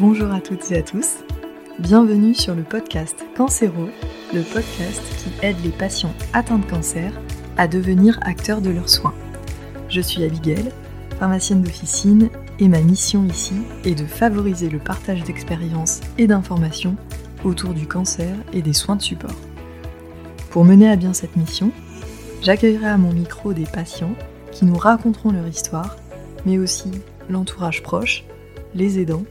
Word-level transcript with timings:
Bonjour 0.00 0.32
à 0.32 0.40
toutes 0.40 0.72
et 0.72 0.78
à 0.78 0.82
tous. 0.82 1.18
Bienvenue 1.78 2.34
sur 2.34 2.54
le 2.54 2.62
podcast 2.62 3.22
Cancéro, 3.36 3.90
le 4.32 4.40
podcast 4.40 5.02
qui 5.18 5.30
aide 5.44 5.62
les 5.62 5.68
patients 5.68 6.14
atteints 6.32 6.56
de 6.56 6.64
cancer 6.64 7.12
à 7.58 7.68
devenir 7.68 8.18
acteurs 8.22 8.62
de 8.62 8.70
leurs 8.70 8.88
soins. 8.88 9.12
Je 9.90 10.00
suis 10.00 10.24
Abigail, 10.24 10.70
pharmacienne 11.18 11.60
d'officine, 11.60 12.30
et 12.58 12.68
ma 12.68 12.80
mission 12.80 13.26
ici 13.26 13.52
est 13.84 13.94
de 13.94 14.06
favoriser 14.06 14.70
le 14.70 14.78
partage 14.78 15.22
d'expériences 15.24 16.00
et 16.16 16.26
d'informations 16.26 16.96
autour 17.44 17.74
du 17.74 17.86
cancer 17.86 18.34
et 18.54 18.62
des 18.62 18.72
soins 18.72 18.96
de 18.96 19.02
support. 19.02 19.36
Pour 20.48 20.64
mener 20.64 20.88
à 20.88 20.96
bien 20.96 21.12
cette 21.12 21.36
mission, 21.36 21.72
j'accueillerai 22.40 22.86
à 22.86 22.96
mon 22.96 23.12
micro 23.12 23.52
des 23.52 23.66
patients 23.66 24.14
qui 24.50 24.64
nous 24.64 24.78
raconteront 24.78 25.30
leur 25.30 25.46
histoire, 25.46 25.96
mais 26.46 26.56
aussi 26.56 26.90
l'entourage 27.28 27.82
proche, 27.82 28.24
les 28.74 28.98
aidants, 28.98 29.24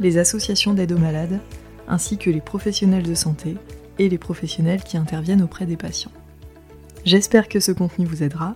les 0.00 0.18
associations 0.18 0.74
d'aide 0.74 0.92
aux 0.92 0.98
malades, 0.98 1.40
ainsi 1.88 2.18
que 2.18 2.30
les 2.30 2.40
professionnels 2.40 3.02
de 3.02 3.14
santé 3.14 3.56
et 3.98 4.08
les 4.08 4.18
professionnels 4.18 4.82
qui 4.82 4.96
interviennent 4.96 5.42
auprès 5.42 5.66
des 5.66 5.76
patients. 5.76 6.12
J'espère 7.04 7.48
que 7.48 7.60
ce 7.60 7.72
contenu 7.72 8.06
vous 8.06 8.22
aidera, 8.22 8.54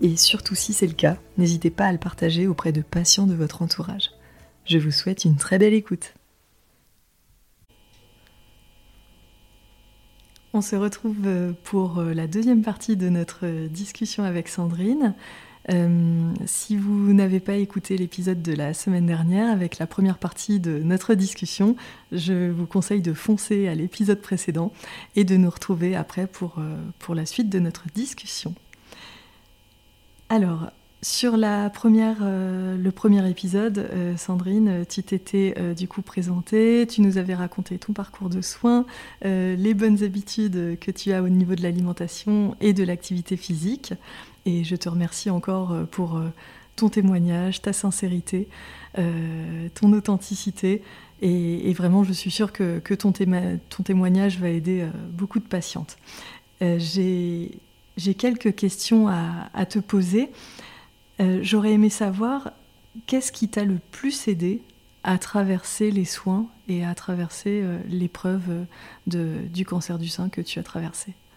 et 0.00 0.16
surtout 0.16 0.54
si 0.54 0.72
c'est 0.72 0.86
le 0.86 0.94
cas, 0.94 1.16
n'hésitez 1.38 1.70
pas 1.70 1.86
à 1.86 1.92
le 1.92 1.98
partager 1.98 2.46
auprès 2.46 2.72
de 2.72 2.82
patients 2.82 3.26
de 3.26 3.34
votre 3.34 3.62
entourage. 3.62 4.10
Je 4.64 4.78
vous 4.78 4.92
souhaite 4.92 5.24
une 5.24 5.36
très 5.36 5.58
belle 5.58 5.74
écoute. 5.74 6.14
On 10.52 10.62
se 10.62 10.74
retrouve 10.74 11.16
euh, 11.26 11.52
pour 11.62 11.98
euh, 11.98 12.12
la 12.12 12.26
deuxième 12.26 12.62
partie 12.62 12.96
de 12.96 13.08
notre 13.08 13.46
euh, 13.46 13.68
discussion 13.68 14.24
avec 14.24 14.48
Sandrine. 14.48 15.14
Si 16.46 16.76
vous 16.76 17.12
n'avez 17.12 17.38
pas 17.38 17.54
écouté 17.54 17.96
l'épisode 17.96 18.42
de 18.42 18.52
la 18.52 18.74
semaine 18.74 19.06
dernière 19.06 19.50
avec 19.50 19.78
la 19.78 19.86
première 19.86 20.18
partie 20.18 20.58
de 20.58 20.78
notre 20.78 21.14
discussion, 21.14 21.76
je 22.12 22.50
vous 22.50 22.66
conseille 22.66 23.02
de 23.02 23.12
foncer 23.12 23.68
à 23.68 23.74
l'épisode 23.74 24.20
précédent 24.20 24.72
et 25.16 25.24
de 25.24 25.36
nous 25.36 25.50
retrouver 25.50 25.94
après 25.94 26.26
pour, 26.26 26.56
pour 26.98 27.14
la 27.14 27.26
suite 27.26 27.50
de 27.50 27.58
notre 27.58 27.84
discussion. 27.94 28.54
Alors, 30.28 30.70
sur 31.02 31.38
la 31.38 31.70
première, 31.70 32.18
euh, 32.20 32.76
le 32.76 32.90
premier 32.92 33.28
épisode, 33.30 33.78
euh, 33.78 34.18
Sandrine, 34.18 34.84
tu 34.86 35.02
t'étais 35.02 35.54
euh, 35.58 35.72
du 35.72 35.88
coup 35.88 36.02
présentée, 36.02 36.86
tu 36.86 37.00
nous 37.00 37.16
avais 37.16 37.34
raconté 37.34 37.78
ton 37.78 37.94
parcours 37.94 38.28
de 38.28 38.42
soins, 38.42 38.84
les 39.22 39.74
bonnes 39.74 40.02
habitudes 40.02 40.78
que 40.78 40.90
tu 40.90 41.12
as 41.12 41.22
au 41.22 41.28
niveau 41.28 41.54
de 41.54 41.62
l'alimentation 41.62 42.54
et 42.60 42.74
de 42.74 42.84
l'activité 42.84 43.36
physique. 43.36 43.94
Et 44.46 44.64
je 44.64 44.76
te 44.76 44.88
remercie 44.88 45.30
encore 45.30 45.74
pour 45.90 46.20
ton 46.76 46.88
témoignage, 46.88 47.62
ta 47.62 47.72
sincérité, 47.72 48.48
ton 48.94 49.92
authenticité. 49.92 50.82
Et, 51.20 51.72
vraiment, 51.74 52.04
je 52.04 52.12
suis 52.12 52.30
sûre 52.30 52.52
que, 52.52 52.94
ton, 52.94 53.12
témoignage 53.12 54.38
va 54.38 54.48
aider 54.48 54.86
beaucoup 55.12 55.40
de 55.40 55.44
patientes. 55.44 55.98
J'ai 56.60 57.60
quelques 58.16 58.54
questions 58.54 59.08
à 59.08 59.66
te 59.66 59.78
poser. 59.78 60.30
Euh, 61.20 61.40
j'aurais 61.42 61.72
aimé 61.72 61.90
savoir 61.90 62.52
qu'est-ce 63.06 63.30
qui 63.30 63.48
t'a 63.48 63.64
le 63.64 63.78
plus 63.90 64.28
aidé 64.28 64.62
à 65.02 65.18
traverser 65.18 65.90
les 65.90 66.04
soins 66.04 66.46
et 66.68 66.84
à 66.84 66.94
traverser 66.94 67.60
euh, 67.62 67.78
l'épreuve 67.88 68.66
du 69.06 69.64
cancer 69.64 69.98
du 69.98 70.08
sein 70.08 70.28
que 70.28 70.40
tu 70.40 70.58
as 70.58 70.62
traversé? 70.62 71.12
euh, 71.12 71.29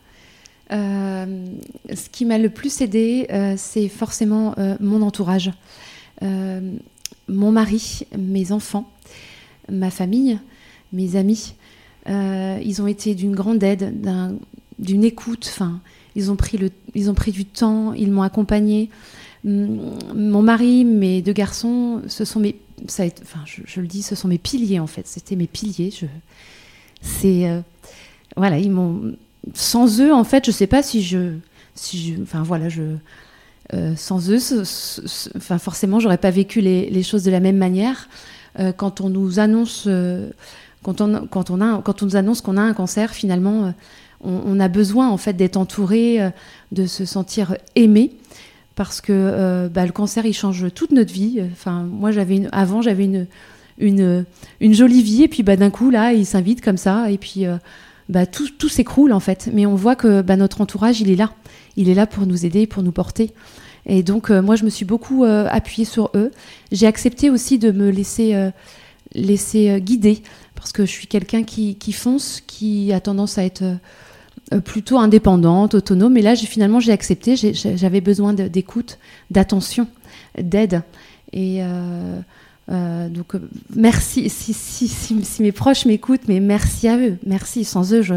ce 0.73 2.09
qui 2.11 2.25
m'a 2.25 2.37
le 2.37 2.49
plus 2.49 2.81
aidé, 2.81 3.27
c'est 3.57 3.87
forcément 3.87 4.55
mon 4.79 5.01
entourage. 5.01 5.51
mon 6.21 7.51
mari, 7.51 8.07
mes 8.17 8.51
enfants, 8.51 8.89
ma 9.71 9.91
famille, 9.91 10.39
mes 10.91 11.15
amis. 11.15 11.53
ils 12.07 12.81
ont 12.81 12.87
été 12.87 13.15
d'une 13.15 13.35
grande 13.35 13.63
aide, 13.63 13.93
d'une 14.79 15.03
écoute. 15.03 15.47
Enfin, 15.47 15.79
ils 16.15 16.31
ont 16.31 16.35
pris 16.35 16.59
ils 16.95 17.09
ont 17.09 17.13
pris 17.13 17.31
du 17.31 17.45
temps, 17.45 17.93
ils 17.93 18.11
m'ont 18.11 18.21
accompagné. 18.23 18.89
Mon 19.43 20.41
mari, 20.41 20.85
mes 20.85 21.21
deux 21.21 21.33
garçons, 21.33 22.01
ce 22.07 22.23
sont 22.23 22.39
mes, 22.39 22.55
enfin, 22.85 23.43
je, 23.45 23.81
le 23.81 23.87
dis, 23.87 24.01
ce 24.01 24.15
sont 24.15 24.27
mes 24.27 24.37
piliers 24.37 24.79
en 24.79 24.87
fait. 24.87 25.05
C'était 25.07 25.35
mes 25.35 25.47
piliers. 25.47 25.91
C'est, 27.01 27.49
euh, 27.49 27.59
voilà, 28.37 28.57
ils 28.59 28.71
m'ont, 28.71 29.15
sans 29.53 29.99
eux 29.99 30.13
en 30.13 30.23
fait, 30.23 30.45
je 30.45 30.51
sais 30.51 30.67
pas 30.67 30.83
si 30.83 31.03
je, 31.03 31.33
si 31.75 32.13
je, 32.13 32.21
enfin 32.21 32.43
voilà, 32.43 32.69
je, 32.69 32.83
euh, 33.73 33.95
sans 33.95 34.29
eux, 34.29 34.37
enfin 35.37 35.57
forcément, 35.57 35.99
j'aurais 35.99 36.17
pas 36.17 36.31
vécu 36.31 36.61
les, 36.61 37.03
choses 37.03 37.23
de 37.23 37.31
la 37.31 37.39
même 37.39 37.57
manière. 37.57 38.09
Euh, 38.59 38.71
quand 38.71 39.01
on 39.01 39.09
nous 39.09 39.39
annonce, 39.39 39.87
quand 40.83 41.01
on, 41.01 41.27
quand 41.27 41.49
on 41.49 41.61
a, 41.61 41.81
quand 41.81 42.03
on 42.03 42.05
nous 42.05 42.15
annonce 42.15 42.41
qu'on 42.41 42.57
a 42.57 42.61
un 42.61 42.73
cancer, 42.73 43.11
finalement, 43.11 43.73
on, 44.21 44.59
a 44.59 44.67
besoin 44.69 45.09
en 45.09 45.17
fait 45.17 45.33
d'être 45.33 45.57
entouré, 45.57 46.31
de 46.71 46.85
se 46.85 47.05
sentir 47.05 47.57
aimé 47.75 48.11
parce 48.75 49.01
que 49.01 49.11
euh, 49.13 49.69
bah, 49.69 49.85
le 49.85 49.91
cancer 49.91 50.25
il 50.25 50.33
change 50.33 50.73
toute 50.73 50.91
notre 50.91 51.13
vie. 51.13 51.41
Enfin, 51.51 51.83
moi 51.83 52.11
j'avais 52.11 52.43
avant 52.51 52.81
j'avais 52.81 53.05
une, 53.77 54.25
jolie 54.61 55.01
vie 55.01 55.23
et 55.23 55.27
puis 55.27 55.43
bah, 55.43 55.55
d'un 55.55 55.69
coup 55.69 55.89
là 55.89 56.13
il 56.13 56.25
s'invite 56.25 56.61
comme 56.61 56.77
ça 56.77 57.11
et 57.11 57.17
puis 57.17 57.45
euh, 57.45 57.57
bah, 58.09 58.25
tout, 58.25 58.69
s'écroule 58.69 59.13
en 59.13 59.19
fait. 59.19 59.49
Mais 59.53 59.65
on 59.65 59.75
voit 59.75 59.95
que 59.95 60.21
bah, 60.21 60.35
notre 60.35 60.61
entourage 60.61 61.01
il 61.01 61.09
est 61.09 61.15
là, 61.15 61.33
il 61.77 61.89
est 61.89 61.95
là 61.95 62.07
pour 62.07 62.25
nous 62.25 62.45
aider, 62.45 62.67
pour 62.67 62.83
nous 62.83 62.91
porter. 62.91 63.31
Et 63.85 64.03
donc 64.03 64.29
euh, 64.29 64.41
moi 64.41 64.55
je 64.55 64.63
me 64.63 64.69
suis 64.69 64.85
beaucoup 64.85 65.23
appuyée 65.23 65.85
sur 65.85 66.11
eux. 66.15 66.31
J'ai 66.71 66.87
accepté 66.87 67.29
aussi 67.29 67.59
de 67.59 67.71
me 67.71 67.89
laisser 67.89 68.51
laisser 69.13 69.79
guider 69.81 70.23
parce 70.55 70.71
que 70.71 70.85
je 70.85 70.91
suis 70.91 71.07
quelqu'un 71.07 71.43
qui, 71.43 71.75
qui 71.75 71.91
fonce, 71.91 72.41
qui 72.45 72.93
a 72.93 72.99
tendance 72.99 73.37
à 73.37 73.43
être 73.43 73.63
euh, 74.53 74.59
plutôt 74.59 74.97
indépendante, 74.97 75.73
autonome. 75.73 76.17
Et 76.17 76.21
là, 76.21 76.35
finalement, 76.35 76.79
j'ai 76.79 76.91
accepté. 76.91 77.35
J'avais 77.35 78.01
besoin 78.01 78.33
d'écoute, 78.33 78.97
d'attention, 79.31 79.87
d'aide. 80.37 80.81
Euh, 82.69 82.73
euh, 82.73 83.09
donc, 83.09 83.33
merci. 83.75 84.29
Si, 84.29 84.53
si, 84.53 84.87
si, 84.87 85.41
mes 85.41 85.51
proches 85.51 85.85
m'écoutent, 85.85 86.27
mais 86.27 86.39
merci 86.39 86.87
à 86.87 86.97
eux. 86.97 87.17
Merci. 87.25 87.65
Sans 87.65 87.93
eux, 87.93 88.01
je, 88.01 88.15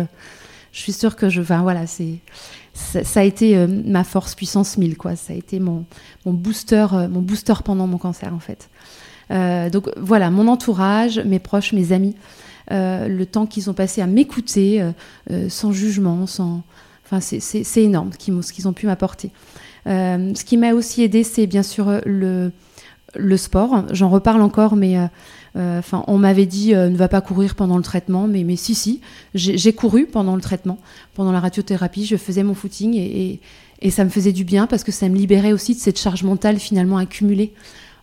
suis 0.73 0.93
sûre 0.93 1.17
que 1.17 1.29
je. 1.29 1.41
Enfin, 1.43 1.63
voilà. 1.63 1.85
Ça, 1.87 3.21
a 3.21 3.23
été 3.23 3.67
ma 3.67 4.05
force 4.05 4.35
puissance 4.35 4.77
1000, 4.77 4.97
quoi. 4.97 5.17
Ça 5.17 5.33
a 5.33 5.37
été 5.37 5.59
mon, 5.59 5.85
booster, 6.25 6.87
mon 7.11 7.23
booster 7.23 7.55
pendant 7.65 7.87
mon 7.87 7.99
cancer, 7.99 8.33
en 8.35 8.41
fait. 8.41 8.69
donc 9.71 9.91
voilà, 9.97 10.31
mon 10.31 10.49
entourage, 10.49 11.19
mes 11.19 11.39
proches, 11.39 11.73
mes 11.73 11.93
amis. 11.93 12.15
Euh, 12.73 13.07
le 13.07 13.27
temps 13.27 13.47
qu'ils 13.47 13.71
ont 13.71 13.75
passé 13.75 14.01
à 14.01 14.07
m'écouter 14.07 14.83
euh, 14.83 14.91
euh, 15.31 15.49
sans 15.49 15.73
jugement, 15.73 16.27
sans... 16.27 16.63
Enfin, 17.05 17.21
c'est 17.21 17.83
énorme 17.83 18.11
ce 18.11 18.53
qu'ils 18.53 18.67
ont 18.67 18.73
pu 18.73 18.87
m'apporter. 18.87 19.31
ce 19.87 20.45
qui 20.45 20.57
m'a 20.57 20.73
aussi 20.73 21.05
aidé, 21.05 21.23
c'est 21.23 21.47
bien 21.47 21.63
sûr 21.63 22.01
le, 22.05 22.51
le 23.19 23.37
sport. 23.37 23.85
J'en 23.93 24.09
reparle 24.09 24.43
encore, 24.43 24.77
mais 24.77 24.97
enfin, 25.55 26.05
on 26.07 26.19
m'avait 26.19 26.47
dit 26.47 26.75
ne 26.75 26.97
va 26.97 27.09
pas 27.09 27.21
courir 27.21 27.55
pendant 27.55 27.77
le 27.77 27.83
traitement, 27.83 28.27
mais, 28.27 28.45
mais 28.45 28.57
si, 28.57 28.75
si, 28.75 29.01
j'ai 29.35 29.73
couru 29.73 30.07
pendant 30.07 30.35
le 30.35 30.43
traitement, 30.43 30.79
pendant 31.15 31.33
la 31.33 31.41
radiothérapie, 31.41 32.05
je 32.05 32.17
faisais 32.17 32.43
mon 32.43 32.55
footing 32.55 32.95
et, 32.95 33.41
et, 33.83 33.91
ça 33.91 34.05
me 34.05 34.11
faisait 34.11 34.33
du 34.33 34.45
bien 34.45 34.67
parce 34.67 34.85
que 34.85 34.93
ça 34.93 35.09
me 35.09 35.17
libérait 35.17 35.53
aussi 35.53 35.75
de 35.75 35.81
cette 35.81 35.99
charge 35.99 36.23
mentale 36.25 36.59
finalement 36.59 36.99
accumulée 36.99 37.53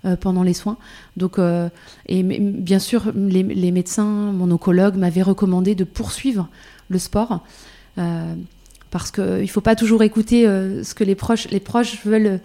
euh, 0.06 0.18
pendant 0.18 0.44
les 0.44 0.54
soins. 0.54 0.76
Donc, 1.16 1.40
euh, 1.40 1.70
et 2.08 2.24
bien 2.24 2.80
sûr, 2.80 3.04
les, 3.16 3.72
médecins, 3.72 4.04
mon 4.04 4.52
oncologue 4.52 4.98
m'avait 4.98 5.22
recommandé 5.22 5.76
de 5.76 5.86
poursuivre 5.86 6.50
le 6.90 7.00
sport. 7.00 7.40
Euh, 7.98 8.36
parce 8.92 9.12
qu'il 9.12 9.24
ne 9.24 9.48
faut 9.48 9.62
pas 9.62 9.78
toujours 9.78 10.04
écouter 10.04 10.44
ce 10.44 10.94
que 10.94 11.06
les 11.06 11.16
proches, 11.16 11.48
les 11.52 11.62
proches 11.62 12.06
veulent, 12.06 12.42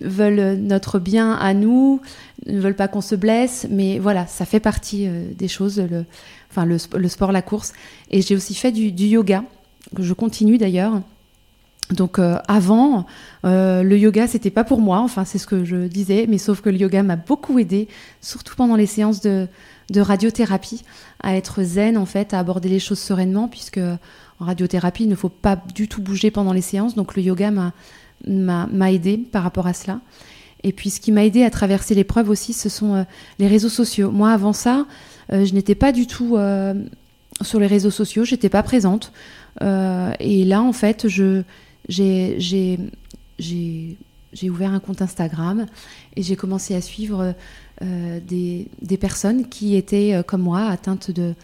veulent 0.00 0.58
notre 0.60 0.98
bien 0.98 1.32
à 1.32 1.54
nous, 1.54 2.00
ne 2.46 2.60
veulent 2.60 2.76
pas 2.76 2.88
qu'on 2.88 3.00
se 3.00 3.14
blesse, 3.14 3.66
mais 3.70 3.98
voilà, 3.98 4.26
ça 4.26 4.44
fait 4.44 4.60
partie 4.60 5.08
des 5.36 5.48
choses, 5.48 5.78
le, 5.78 6.04
enfin 6.50 6.64
le, 6.64 7.08
sport, 7.08 7.32
la 7.32 7.42
course. 7.42 7.72
Et 8.10 8.22
j'ai 8.22 8.34
aussi 8.34 8.54
fait 8.54 8.72
du, 8.72 8.88
yoga, 8.88 9.44
que 9.94 10.02
je 10.02 10.12
continue 10.12 10.58
d'ailleurs. 10.58 11.00
Donc 11.90 12.18
euh, 12.18 12.38
avant, 12.48 13.06
euh, 13.44 13.84
le 13.84 13.96
yoga 13.96 14.26
c'était 14.26 14.50
pas 14.50 14.64
pour 14.64 14.80
moi, 14.80 14.98
enfin 14.98 15.24
c'est 15.24 15.38
ce 15.38 15.46
que 15.46 15.64
je 15.64 15.86
disais, 15.86 16.26
mais 16.28 16.38
sauf 16.38 16.60
que 16.60 16.68
le 16.68 16.78
yoga 16.78 17.04
m'a 17.04 17.14
beaucoup 17.14 17.60
aidé, 17.60 17.86
surtout 18.20 18.56
pendant 18.56 18.74
les 18.74 18.86
séances 18.86 19.20
de, 19.20 19.46
radiothérapie, 19.94 20.82
à 21.22 21.36
être 21.36 21.62
zen 21.62 21.96
en 21.96 22.06
fait, 22.06 22.34
à 22.34 22.40
aborder 22.40 22.68
les 22.68 22.80
choses 22.80 22.98
sereinement, 22.98 23.46
puisque 23.46 23.78
en 23.78 24.44
radiothérapie 24.44 25.04
il 25.04 25.08
ne 25.08 25.14
faut 25.14 25.28
pas 25.28 25.56
du 25.76 25.86
tout 25.86 26.02
bouger 26.02 26.32
pendant 26.32 26.52
les 26.52 26.60
séances, 26.60 26.96
donc 26.96 27.14
le 27.14 27.22
yoga 27.22 27.52
m'a 27.52 27.72
aidé 28.26 29.18
par 29.18 29.42
rapport 29.42 29.66
à 29.66 29.72
cela. 29.72 30.00
Et 30.62 30.72
puis 30.72 30.90
ce 30.90 31.00
qui 31.00 31.12
m'a 31.12 31.24
aidé 31.24 31.44
à 31.44 31.50
traverser 31.50 31.94
l'épreuve 31.94 32.30
aussi, 32.30 32.52
ce 32.52 32.68
sont 32.68 32.94
euh, 32.94 33.04
les 33.38 33.46
réseaux 33.46 33.68
sociaux. 33.68 34.10
Moi 34.10 34.30
avant 34.30 34.52
ça, 34.52 34.86
je 35.30 35.52
n'étais 35.54 35.74
pas 35.74 35.90
du 35.90 36.06
tout 36.06 36.38
sur 37.42 37.58
les 37.58 37.66
réseaux 37.66 37.90
sociaux, 37.90 38.24
j'étais 38.24 38.48
pas 38.48 38.62
présente. 38.62 39.12
et 39.60 40.44
là 40.44 40.62
en 40.62 40.72
fait, 40.72 41.08
j'ai 41.08 42.76
ouvert 44.44 44.72
un 44.72 44.78
compte 44.78 45.02
Instagram 45.02 45.66
et 46.14 46.22
j'ai 46.22 46.36
commencé 46.36 46.76
à 46.76 46.80
suivre 46.80 47.34
des, 47.80 48.68
personnes 49.00 49.48
qui 49.48 49.74
étaient 49.74 50.22
comme 50.28 50.42
moi 50.42 50.62
atteintes 50.66 51.10
de 51.10 51.34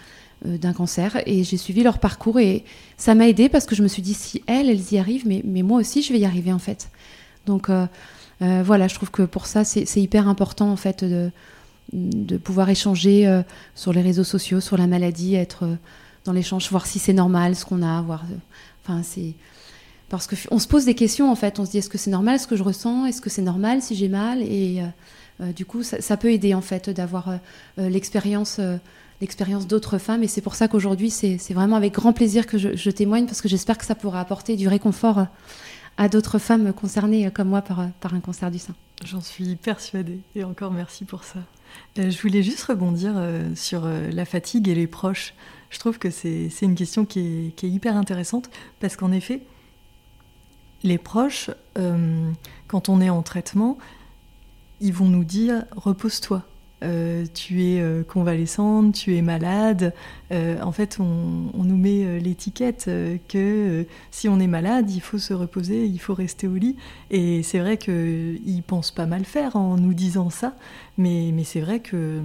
d'un 0.45 0.73
cancer 0.73 1.23
et 1.27 1.45
j'ai 1.45 1.57
suivi 1.57 1.83
leur 1.83 1.99
parcours 1.99 2.41
et 2.41 2.65
ça 2.97 3.15
m'a 3.15 3.29
aidé 3.29 3.49
parce 3.49 3.65
que 3.65 3.77
je 3.77 3.83
me 3.83 3.89
suis 3.89 4.03
dit 4.03 4.15
si 4.15 4.43
elles 4.47 4.69
elles 4.69 4.93
y 4.93 4.99
arrivent 4.99 5.27
mais, 5.27 5.41
mais 5.45 5.63
moi 5.63 5.79
aussi 5.79 6.03
je 6.03 6.13
vais 6.13 6.19
y 6.19 6.25
arriver 6.25 6.53
en 6.53 6.59
fait 6.59 6.89
donc 7.47 7.71
voilà 8.41 8.89
je 8.89 8.95
trouve 8.97 9.13
que 9.13 9.23
pour 9.23 9.47
ça 9.47 9.63
c'est 9.63 10.01
hyper 10.01 10.27
important 10.27 10.73
en 10.73 10.77
fait 10.77 11.05
de, 11.93 12.37
pouvoir 12.39 12.71
échanger 12.71 13.27
euh, 13.27 13.43
sur 13.75 13.93
les 13.93 14.03
réseaux 14.03 14.25
sociaux, 14.25 14.61
sur 14.61 14.77
la 14.77 14.87
maladie, 14.87 15.35
être 15.35 15.65
euh, 15.65 15.77
dans 16.25 16.33
l'échange, 16.33 16.71
voir 16.71 16.87
si 16.87 16.99
c'est 16.99 17.13
normal 17.13 17.57
ce 17.57 17.65
qu'on 17.65 17.83
a, 17.83 18.01
voir. 18.03 18.23
Euh, 18.25 18.35
enfin, 18.85 19.03
c'est 19.03 19.35
parce 20.09 20.27
que 20.27 20.37
on 20.51 20.59
se 20.59 20.69
pose 20.69 20.85
des 20.85 20.95
questions 20.95 21.31
en 21.31 21.35
fait. 21.35 21.59
On 21.59 21.65
se 21.65 21.71
dit 21.71 21.79
est-ce 21.79 21.89
que 21.89 21.99
c'est 21.99 22.11
normal 22.11 22.39
ce 22.39 22.47
que 22.47 22.57
je 22.57 22.63
ressens? 22.63 23.07
Est-ce 23.07 23.21
que 23.21 23.31
c'est 23.31 23.43
normal 23.43 23.83
si 23.83 23.95
j'ai 23.95 24.09
mal? 24.09 24.43
Et 24.43 24.83
du 25.57 25.65
coup, 25.65 25.83
ça, 25.83 26.17
peut 26.19 26.31
aider 26.31 26.53
en 26.53 26.61
fait 26.61 26.91
d'avoir 26.91 27.39
l'expérience. 27.79 28.61
L'expérience 29.23 29.67
d'autres 29.69 29.99
femmes 29.99 30.23
et 30.23 30.27
c'est 30.27 30.41
pour 30.41 30.57
ça 30.57 30.69
qu'aujourd'hui 30.69 31.09
c'est 31.09 31.39
vraiment 31.55 31.77
avec 31.77 31.95
grand 31.95 32.13
plaisir 32.13 32.45
que 32.47 32.59
je, 32.59 32.91
témoigne 32.91 33.25
parce 33.25 33.41
que 33.41 33.49
j'espère 33.49 33.79
que 33.79 33.87
ça 33.87 33.95
pourra 33.95 34.21
apporter 34.21 34.57
du 34.57 34.69
réconfort 34.69 35.27
à 35.97 36.09
d'autres 36.09 36.39
femmes 36.39 36.73
concernées 36.73 37.31
comme 37.31 37.49
moi 37.49 37.63
par, 37.63 37.89
par 38.01 38.15
un 38.15 38.21
cancer 38.21 38.51
du 38.51 38.59
sein. 38.59 38.75
J'en 39.05 39.21
suis 39.21 39.55
persuadée 39.57 40.21
et 40.35 40.43
encore 40.43 40.73
merci 40.73 41.05
pour 41.05 41.23
ça. 41.23 41.39
Euh, 41.99 42.11
je 42.11 42.21
voulais 42.21 42.43
juste 42.43 42.65
rebondir 42.65 43.13
euh, 43.17 43.55
sur 43.55 43.85
euh, 43.85 44.11
la 44.11 44.25
fatigue 44.25 44.69
et 44.69 44.75
les 44.75 44.89
proches. 44.89 45.35
Je 45.71 45.79
trouve 45.79 45.99
que 45.99 46.11
c'est 46.11 46.51
une 46.61 46.75
question 46.75 47.05
qui 47.05 47.21
est, 47.21 47.51
qui 47.57 47.67
est, 47.67 47.71
hyper 47.71 47.97
intéressante 47.97 48.51
parce 48.81 48.97
qu'en 48.97 49.13
effet, 49.13 49.41
les 50.83 50.99
proches, 50.99 51.49
quand 52.67 52.89
on 52.91 53.01
est 53.01 53.09
en 53.09 53.23
traitement, 53.23 53.79
ils 54.81 54.93
vont 54.93 55.09
nous 55.09 55.25
dire 55.25 55.65
repose-toi. 55.75 56.43
Euh, 56.83 57.27
tu 57.33 57.63
es 57.63 57.81
euh, 57.81 58.03
convalescente, 58.03 58.95
tu 58.95 59.17
es 59.17 59.23
malade. 59.23 59.95
Euh, 60.33 60.61
en 60.61 60.73
fait, 60.73 60.99
on, 61.01 61.65
nous 61.65 61.77
met 61.77 62.19
l'étiquette 62.19 62.91
que 63.29 63.87
si 64.11 64.29
on 64.29 64.41
est 64.41 64.47
malade, 64.47 64.91
il 64.91 65.01
faut 65.01 65.19
se 65.19 65.33
reposer, 65.33 65.87
il 65.87 65.99
faut 65.99 66.15
rester 66.15 66.49
au 66.49 66.55
lit. 66.55 66.77
Et 67.11 67.43
c'est 67.43 67.61
vrai 67.61 67.77
qu'ils 67.77 68.63
pensent 68.67 68.91
pas 68.91 69.07
mal 69.07 69.25
faire 69.25 69.57
en 69.57 69.77
nous 69.77 69.95
disant 69.95 70.31
ça, 70.31 70.55
mais, 70.99 71.33
c'est 71.45 71.61
vrai 71.61 71.81
que 71.81 72.21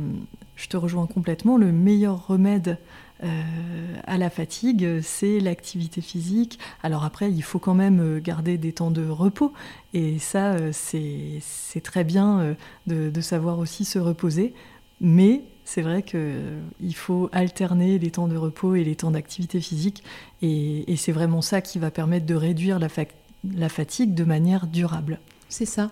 je 0.55 0.67
te 0.67 0.77
rejoins 0.77 1.05
complètement. 1.05 1.57
Le 1.57 1.71
meilleur 1.71 2.27
remède 2.27 2.77
à 3.21 4.17
la 4.17 4.29
fatigue, 4.29 5.01
c'est 5.01 5.39
l'activité 5.39 6.01
physique. 6.01 6.59
Alors 6.83 7.03
après, 7.03 7.31
il 7.31 7.43
faut 7.43 7.59
quand 7.59 7.73
même 7.73 7.99
euh, 7.99 8.19
garder 8.19 8.57
des 8.57 8.71
temps 8.71 8.91
de 8.91 9.07
repos. 9.07 9.53
Et 9.93 10.19
ça, 10.19 10.53
euh, 10.53 10.71
c'est 10.73 11.81
très 11.81 12.03
bien 12.03 12.55
de, 12.87 13.21
savoir 13.21 13.59
aussi 13.59 13.85
se 13.85 13.99
reposer. 13.99 14.53
Mais 15.01 15.41
c'est 15.65 15.81
vrai 15.81 16.03
qu'il 16.03 16.95
faut 16.95 17.29
alterner 17.31 17.99
les 17.99 18.11
temps 18.11 18.27
de 18.27 18.37
repos 18.37 18.75
et 18.75 18.83
les 18.83 18.95
temps 18.95 19.11
d'activité 19.11 19.59
physique. 19.59 20.03
Et, 20.41 20.95
c'est 20.95 21.11
vraiment 21.11 21.41
ça 21.41 21.61
qui 21.61 21.79
va 21.79 21.91
permettre 21.91 22.25
de 22.25 22.35
réduire 22.35 22.79
la 22.79 23.69
fatigue 23.69 24.13
de 24.13 24.23
manière 24.23 24.67
durable. 24.67 25.19
C'est 25.49 25.65
ça. 25.65 25.91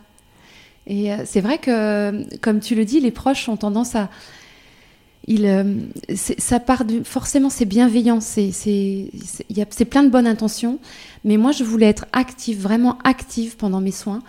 Et 0.88 1.12
c'est 1.26 1.42
vrai 1.42 1.58
que, 1.58 2.38
comme 2.40 2.60
tu 2.60 2.76
le 2.76 2.86
dis, 2.86 3.00
les 3.00 3.12
proches 3.12 3.50
ont 3.50 3.58
tendance 3.58 3.96
à 3.96 4.10
il, 5.28 5.46
euh, 5.46 5.64
ça 6.14 6.60
part 6.60 6.84
forcément 7.04 7.50
c'est 7.50 7.66
bienveillant, 7.66 8.20
c'est 8.22 8.52
plein 9.90 10.04
de 10.04 10.10
bonnes 10.10 10.28
intentions, 10.28 10.80
mais 11.24 11.38
moi 11.38 11.52
je 11.52 11.64
voulais 11.64 11.88
être 11.88 12.06
active, 12.14 12.62
vraiment 12.62 12.98
active 13.04 13.58
pendant 13.58 13.82
mes 13.82 13.92
soins, 13.92 14.22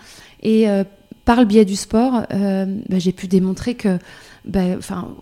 et 0.42 0.68
euh, 0.68 0.84
par 1.24 1.40
le 1.40 1.44
biais 1.44 1.64
du 1.64 1.76
sport, 1.76 2.22
euh, 2.32 2.66
bah, 2.88 2.98
j'ai 2.98 3.12
pu 3.12 3.28
démontrer 3.28 3.74
que, 3.74 3.98
bah, 4.46 4.62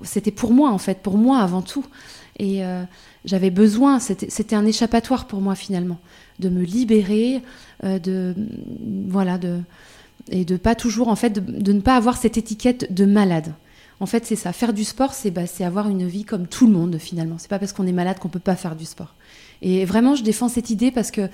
c'était 0.02 0.30
pour 0.30 0.52
moi 0.52 0.70
en 0.70 0.78
fait, 0.78 0.98
pour 1.02 1.18
moi 1.18 1.38
avant 1.38 1.62
tout, 1.62 1.84
et 2.38 2.62
j'avais 3.24 3.50
besoin, 3.50 4.00
c'était 4.00 4.56
un 4.56 4.66
échappatoire 4.66 5.26
pour 5.26 5.40
moi 5.40 5.54
finalement, 5.54 5.98
de 6.40 6.48
me 6.48 6.62
libérer, 6.62 7.42
de 7.82 8.34
voilà 9.08 9.38
de 9.38 9.60
et 10.30 10.44
de 10.44 10.56
pas 10.56 10.74
toujours 10.74 11.08
en 11.08 11.16
fait 11.16 11.30
de 11.30 11.72
ne 11.72 11.80
pas 11.80 11.96
avoir 11.96 12.16
cette 12.16 12.36
étiquette 12.36 12.92
de 12.92 13.04
malade. 13.04 13.54
En 14.00 14.06
fait, 14.06 14.26
c'est 14.26 14.36
ça. 14.36 14.52
Faire 14.52 14.72
du 14.72 14.84
sport, 14.84 15.14
c'est 15.14 15.30
bah, 15.30 15.42
avoir 15.60 15.88
une 15.88 16.06
vie 16.06 16.24
comme 16.24 16.46
tout 16.46 16.66
le 16.66 16.72
monde 16.72 16.98
finalement. 16.98 17.36
C'est 17.38 17.48
pas 17.48 17.58
parce 17.58 17.72
qu'on 17.72 17.86
est 17.86 17.92
malade 17.92 18.18
qu'on 18.18 18.28
peut 18.28 18.38
pas 18.38 18.56
faire 18.56 18.76
du 18.76 18.84
sport. 18.84 19.14
Et 19.62 19.84
vraiment, 19.84 20.14
je 20.14 20.22
défends 20.22 20.48
cette 20.48 20.70
idée 20.70 20.90
parce 20.90 21.10
que 21.10 21.28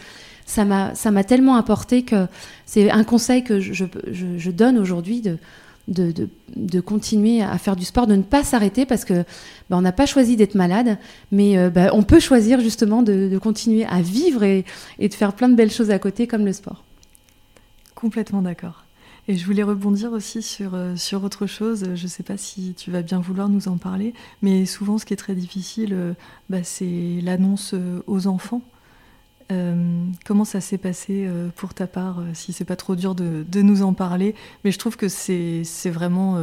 ça 0.47 0.65
m'a 0.65 1.25
tellement 1.25 1.57
apporté 1.57 2.03
que 2.03 2.27
c'est 2.67 2.91
un 2.91 3.05
conseil 3.05 3.45
que 3.45 3.61
je, 3.61 4.51
donne 4.51 4.79
aujourd'hui 4.79 5.21
de, 5.21 5.39
de, 5.89 6.81
continuer 6.81 7.43
à 7.43 7.57
faire 7.59 7.77
du 7.77 7.85
sport, 7.85 8.07
de 8.07 8.15
ne 8.15 8.23
pas 8.23 8.45
s'arrêter 8.45 8.85
parce 8.85 9.05
que 9.05 9.25
bah, 9.69 9.77
on 9.77 9.81
n'a 9.81 9.93
pas 9.93 10.07
choisi 10.07 10.37
d'être 10.37 10.55
malade, 10.55 10.99
mais 11.33 11.57
euh, 11.57 11.71
bah, 11.71 11.91
on 11.93 12.03
peut 12.03 12.21
choisir 12.21 12.61
justement 12.61 13.03
de, 13.03 13.39
continuer 13.39 13.85
à 13.87 14.03
vivre 14.03 14.43
et 14.45 14.65
de 15.01 15.15
faire 15.15 15.33
plein 15.33 15.49
de 15.49 15.55
belles 15.55 15.73
choses 15.73 15.91
à 15.91 15.99
côté 15.99 16.27
comme 16.27 16.45
le 16.45 16.53
sport. 16.53 16.85
Complètement 17.95 18.43
d'accord. 18.43 18.85
Et 19.31 19.37
je 19.37 19.47
voulais 19.47 19.63
rebondir 19.63 20.11
aussi 20.11 20.43
sur, 20.43 20.75
euh, 20.75 20.97
autre 21.23 21.47
chose. 21.47 21.95
Je 21.95 22.03
ne 22.03 22.09
sais 22.09 22.25
pas 22.25 22.37
si 22.37 22.75
tu 22.75 22.91
vas 22.91 23.03
bien 23.03 23.21
vouloir 23.21 23.49
nous 23.49 23.69
en 23.69 23.77
parler, 23.77 24.13
mais 24.43 24.67
souvent 24.67 24.99
ce 24.99 25.05
qui 25.07 25.13
est 25.13 25.17
très 25.17 25.37
difficile, 25.37 25.93
euh, 25.93 26.15
bah, 26.49 26.65
c'est 26.65 27.21
l'annonce 27.23 27.75
euh, 27.75 28.03
aux 28.09 28.27
enfants. 28.27 28.61
comment 30.25 30.45
ça 30.45 30.61
s'est 30.61 30.79
passé 30.79 31.29
pour 31.57 31.75
ta 31.75 31.87
part, 31.87 32.23
si 32.35 32.53
c'est 32.53 32.65
pas 32.65 32.77
trop 32.77 32.97
dur 32.97 33.15
de, 33.15 33.63
nous 33.63 33.83
en 33.83 33.95
parler 33.95 34.35
Mais 34.65 34.71
je 34.73 34.79
trouve 34.79 34.97
que 34.97 35.09
c'est 35.09 35.91
vraiment 35.91 36.39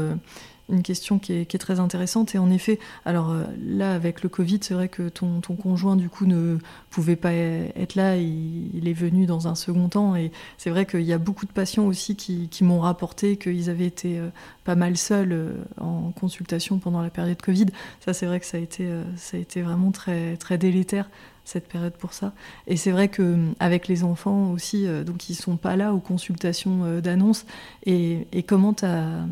une 0.69 0.83
question 0.83 1.17
qui 1.17 1.33
est, 1.33 1.57
très 1.57 1.79
intéressante. 1.79 2.35
Et 2.35 2.37
en 2.37 2.49
effet, 2.49 2.79
alors 3.05 3.31
euh, 3.31 3.43
là, 3.65 3.93
avec 3.93 4.21
le 4.21 4.29
Covid, 4.29 4.59
c'est 4.61 4.73
vrai 4.73 4.89
que 4.89 5.09
ton, 5.09 5.41
conjoint, 5.41 5.95
du 5.95 6.09
coup, 6.09 6.25
ne 6.25 6.57
pouvait 6.89 7.15
pas 7.15 7.33
être 7.33 7.95
là. 7.95 8.17
Il, 8.17 8.87
est 8.87 8.93
venu 8.93 9.25
dans 9.25 9.47
un 9.47 9.55
second 9.55 9.89
temps. 9.89 10.15
Et 10.15 10.31
c'est 10.57 10.69
vrai 10.69 10.85
qu'il 10.85 11.01
y 11.01 11.13
a 11.13 11.17
beaucoup 11.17 11.45
de 11.45 11.51
patients 11.51 11.85
aussi 11.85 12.15
qui, 12.15 12.49
m'ont 12.61 12.79
rapporté 12.79 13.37
qu'ils 13.37 13.69
avaient 13.69 13.85
été 13.85 14.19
euh, 14.19 14.29
pas 14.65 14.75
mal 14.75 14.97
seuls 14.97 15.31
euh, 15.31 15.53
en 15.79 16.11
consultation 16.11 16.79
pendant 16.79 17.01
la 17.01 17.09
période 17.09 17.41
Covid. 17.41 17.67
Ça, 17.99 18.13
c'est 18.13 18.25
vrai 18.25 18.39
que 18.39 18.45
ça 18.45 18.57
a 18.57 18.59
été, 18.59 18.89
ça 19.15 19.38
a 19.38 19.39
été 19.39 19.62
vraiment 19.62 19.91
très, 19.91 20.38
très 20.38 20.57
délétère 20.57 21.09
cette 21.45 21.69
période 21.69 21.93
pour 21.93 22.12
ça. 22.12 22.33
Et 22.67 22.75
c'est 22.75 22.91
vrai 22.91 23.07
que 23.07 23.38
avec 23.62 23.88
les 23.88 24.03
enfants 24.03 24.51
aussi, 24.51 24.86
donc 25.05 25.29
ils 25.29 25.36
sont 25.36 25.55
pas 25.55 25.77
là 25.77 25.93
aux 25.93 26.00
consultations 26.00 27.00
d'annonces. 27.00 27.45
Et, 27.86 28.27
et 28.33 28.43
comment 28.43 28.74
tu 28.74 28.83
as 28.83 29.25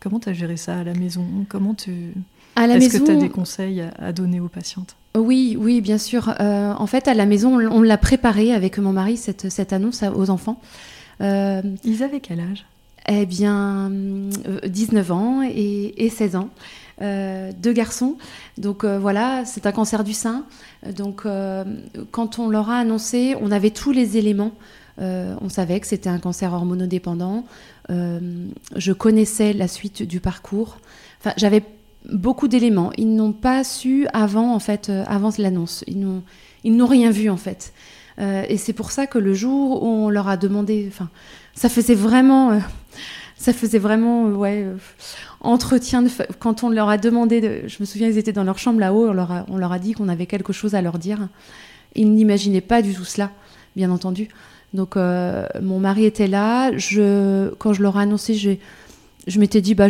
Comment 0.00 0.18
tu 0.18 0.30
as 0.30 0.32
géré 0.32 0.56
ça 0.56 0.78
à 0.78 0.84
la 0.84 0.94
maison? 0.94 1.26
Comment 1.48 1.74
tu... 1.74 2.14
Est-ce 2.56 2.98
que 2.98 3.04
tu 3.04 3.10
as 3.10 3.16
des 3.16 3.28
conseils 3.28 3.82
à, 3.98 4.12
donner 4.12 4.40
aux 4.40 4.48
patientes? 4.48 4.96
Oui, 5.16 5.56
oui, 5.58 5.80
bien 5.80 5.98
sûr. 5.98 6.34
Euh, 6.40 6.72
en 6.72 6.86
fait, 6.86 7.08
à 7.08 7.14
la 7.14 7.26
maison, 7.26 7.58
on, 7.70 7.82
l'a 7.82 7.98
préparé 7.98 8.52
avec 8.52 8.78
mon 8.78 8.92
mari, 8.92 9.16
cette, 9.16 9.50
cette 9.50 9.72
annonce 9.72 10.02
aux 10.02 10.30
enfants. 10.30 10.60
Euh, 11.20 11.62
Ils 11.84 12.02
avaient 12.02 12.20
quel 12.20 12.40
âge? 12.40 12.64
Eh 13.08 13.26
bien, 13.26 13.90
19 14.66 15.10
euh, 15.10 15.14
ans 15.14 15.42
et, 15.42 16.10
16 16.10 16.36
ans. 16.36 16.48
deux 17.00 17.72
garçons. 17.72 18.16
Donc 18.58 18.84
voilà, 18.84 19.44
c'est 19.44 19.66
un 19.66 19.72
cancer 19.72 20.04
du 20.04 20.12
sein. 20.12 20.44
Donc 20.96 21.26
quand 22.10 22.38
on 22.38 22.48
leur 22.48 22.70
a 22.70 22.78
annoncé, 22.78 23.36
on 23.40 23.50
avait 23.50 23.70
tous 23.70 23.92
les 23.92 24.16
éléments 24.16 24.52
on 24.98 25.48
savait 25.48 25.80
que 25.80 25.86
c'était 25.86 26.10
un 26.10 26.18
cancer 26.18 26.52
hormonodépendant. 26.52 27.44
Euh, 27.90 28.20
je 28.76 28.92
connaissais 28.92 29.52
la 29.52 29.68
suite 29.68 30.02
du 30.02 30.20
parcours. 30.20 30.78
Enfin, 31.20 31.32
j'avais 31.36 31.62
beaucoup 32.10 32.48
d'éléments. 32.48 32.92
Ils 32.96 33.14
n'ont 33.14 33.32
pas 33.32 33.64
su 33.64 34.06
avant, 34.12 34.54
en 34.54 34.58
fait, 34.58 34.88
euh, 34.88 35.04
avant 35.06 35.30
l'annonce. 35.38 35.84
Ils 35.86 35.98
n'ont, 35.98 36.22
ils 36.64 36.76
n'ont 36.76 36.86
rien 36.86 37.10
vu, 37.10 37.28
en 37.30 37.36
fait. 37.36 37.72
et 38.18 38.58
c'est 38.58 38.74
pour 38.74 38.90
ça 38.90 39.06
que 39.06 39.18
le 39.18 39.32
jour 39.32 39.82
où 39.82 39.86
on 39.86 40.10
leur 40.10 40.28
a 40.28 40.36
demandé, 40.36 40.86
enfin, 40.88 41.08
ça 41.54 41.70
faisait 41.70 41.94
vraiment, 41.94 42.60
ça 43.36 43.54
faisait 43.54 43.78
vraiment, 43.78 44.30
entretien 45.40 46.02
de, 46.02 46.10
quand 46.38 46.62
on 46.62 46.68
leur 46.68 46.90
a 46.90 46.98
demandé, 46.98 47.40
de, 47.40 47.62
je 47.66 47.78
me 47.80 47.86
souviens, 47.86 48.08
ils 48.08 48.18
étaient 48.18 48.34
dans 48.34 48.44
leur 48.44 48.58
chambre 48.58 48.78
là-haut, 48.78 49.08
on 49.08 49.14
leur 49.14 49.32
a, 49.32 49.46
on 49.48 49.56
leur 49.56 49.72
a 49.72 49.78
dit 49.78 49.92
qu'on 49.92 50.08
avait 50.08 50.26
quelque 50.26 50.52
chose 50.52 50.74
à 50.74 50.82
leur 50.82 50.98
dire. 50.98 51.28
Ils 51.94 52.12
n'imaginaient 52.12 52.60
pas 52.60 52.82
du 52.82 52.92
tout 52.94 53.06
cela, 53.06 53.30
bien 53.74 53.90
entendu. 53.90 54.28
Donc 54.74 54.96
euh, 54.96 55.46
mon 55.60 55.80
mari 55.80 56.04
était 56.04 56.28
là. 56.28 56.76
Je, 56.76 57.50
quand 57.58 57.72
je 57.72 57.82
leur 57.82 57.98
ai 57.98 58.02
annoncé, 58.02 58.34
je, 58.34 58.52
je 59.26 59.38
m'étais 59.40 59.60
dit 59.60 59.74
bah 59.74 59.88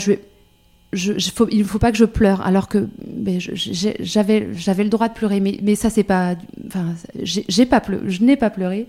il 0.92 1.58
ne 1.58 1.64
faut 1.64 1.78
pas 1.78 1.92
que 1.92 1.99
je 1.99 2.04
pleure. 2.04 2.40
Alors 2.42 2.68
que 2.68 2.88
ben, 3.06 3.38
j'avais 3.38 4.49
j'avais 4.54 4.84
le 4.84 4.90
droit 4.90 5.08
de 5.08 5.14
pleurer, 5.14 5.40
mais, 5.40 5.58
mais 5.62 5.75
ça 5.75 5.90
c'est 5.90 6.02
pas, 6.02 6.34
enfin 6.66 6.94
j'ai 7.22 7.66
pas 7.66 7.80
pleuré, 7.80 8.02
je 8.08 8.22
n'ai 8.22 8.37
pas 8.37 8.50
pleuré. 8.50 8.87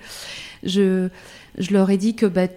Je 0.64 1.10
je 1.58 1.74
leur 1.74 1.90
ai 1.90 1.98
dit 1.98 2.16
que 2.16 2.26
bah, 2.26 2.48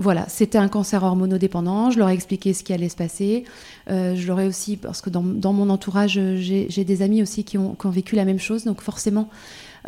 voilà, 0.00 0.24
c'était 0.28 0.56
un 0.56 0.68
cancer 0.68 1.02
hormonodépendant. 1.02 1.90
Je 1.90 1.98
leur 1.98 2.08
ai 2.08 2.14
expliqué 2.14 2.54
ce 2.54 2.64
qui 2.64 2.72
allait 2.72 2.88
se 2.88 2.96
passer. 2.96 3.44
Euh, 3.90 4.16
je 4.16 4.26
leur 4.26 4.40
ai 4.40 4.46
aussi, 4.46 4.78
parce 4.78 5.02
que 5.02 5.10
dans, 5.10 5.52
mon 5.52 5.68
entourage, 5.68 6.18
j'ai 6.36 6.84
des 6.84 7.02
amis 7.02 7.22
aussi 7.22 7.44
qui 7.44 7.58
ont, 7.58 7.76
vécu 7.84 8.16
la 8.16 8.24
même 8.24 8.38
chose. 8.38 8.64
Donc 8.64 8.80
forcément, 8.80 9.28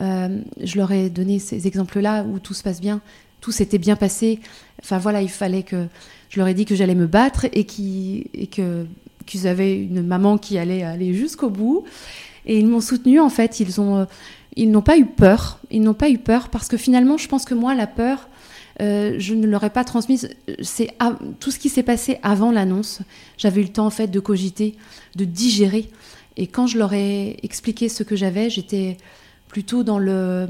euh, 0.00 0.38
je 0.62 0.76
leur 0.76 0.92
ai 0.92 1.08
donné 1.08 1.38
ces 1.38 1.66
exemples-là 1.66 2.24
où 2.24 2.38
tout 2.38 2.52
se 2.52 2.62
passe 2.62 2.80
bien, 2.80 3.00
tout 3.40 3.52
s'était 3.52 3.78
bien 3.78 3.96
passé. 3.96 4.40
Enfin 4.82 4.98
voilà, 4.98 5.22
il 5.22 5.30
fallait 5.30 5.62
que 5.62 5.86
je 6.28 6.38
leur 6.38 6.46
ai 6.46 6.54
dit 6.54 6.66
que 6.66 6.74
j'allais 6.74 6.94
me 6.94 7.06
battre 7.06 7.46
et, 7.52 7.64
qu'ils 7.64 8.26
avaient 9.46 9.78
une 9.78 10.02
maman 10.02 10.36
qui 10.36 10.58
allait 10.58 10.82
aller 10.82 11.14
jusqu'au 11.14 11.48
bout. 11.48 11.84
Et 12.44 12.58
ils 12.58 12.66
m'ont 12.66 12.82
soutenu 12.82 13.18
en 13.18 13.30
fait. 13.30 13.60
Ils 13.60 13.80
ont, 13.80 14.06
ils 14.56 14.70
n'ont 14.70 14.82
pas 14.82 14.98
eu 14.98 15.06
peur. 15.06 15.58
Ils 15.70 15.80
n'ont 15.80 15.94
pas 15.94 16.10
eu 16.10 16.18
peur 16.18 16.50
parce 16.50 16.68
que 16.68 16.76
finalement, 16.76 17.16
je 17.16 17.28
pense 17.28 17.46
que 17.46 17.54
moi, 17.54 17.74
la 17.74 17.86
peur, 17.86 18.28
je 18.80 19.34
ne 19.34 19.46
l'aurais 19.46 19.70
pas 19.70 19.84
transmise. 19.84 20.30
C'est 20.62 20.90
tout 21.40 21.50
ce 21.50 21.58
qui 21.58 21.68
s'est 21.68 21.82
passé 21.82 22.18
avant 22.22 22.50
l'annonce. 22.50 23.00
J'avais 23.38 23.60
eu 23.60 23.64
le 23.64 23.70
temps 23.70 23.86
en 23.86 23.90
fait 23.90 24.08
de 24.08 24.20
cogiter, 24.20 24.76
de 25.16 25.24
digérer. 25.24 25.90
Et 26.36 26.46
quand 26.46 26.66
je 26.66 26.78
leur 26.78 26.92
ai 26.92 27.36
expliqué 27.42 27.88
ce 27.88 28.02
que 28.02 28.16
j'avais, 28.16 28.50
j'étais 28.50 28.96
plutôt 29.48 29.82
dans 29.82 29.98
le, 29.98 30.48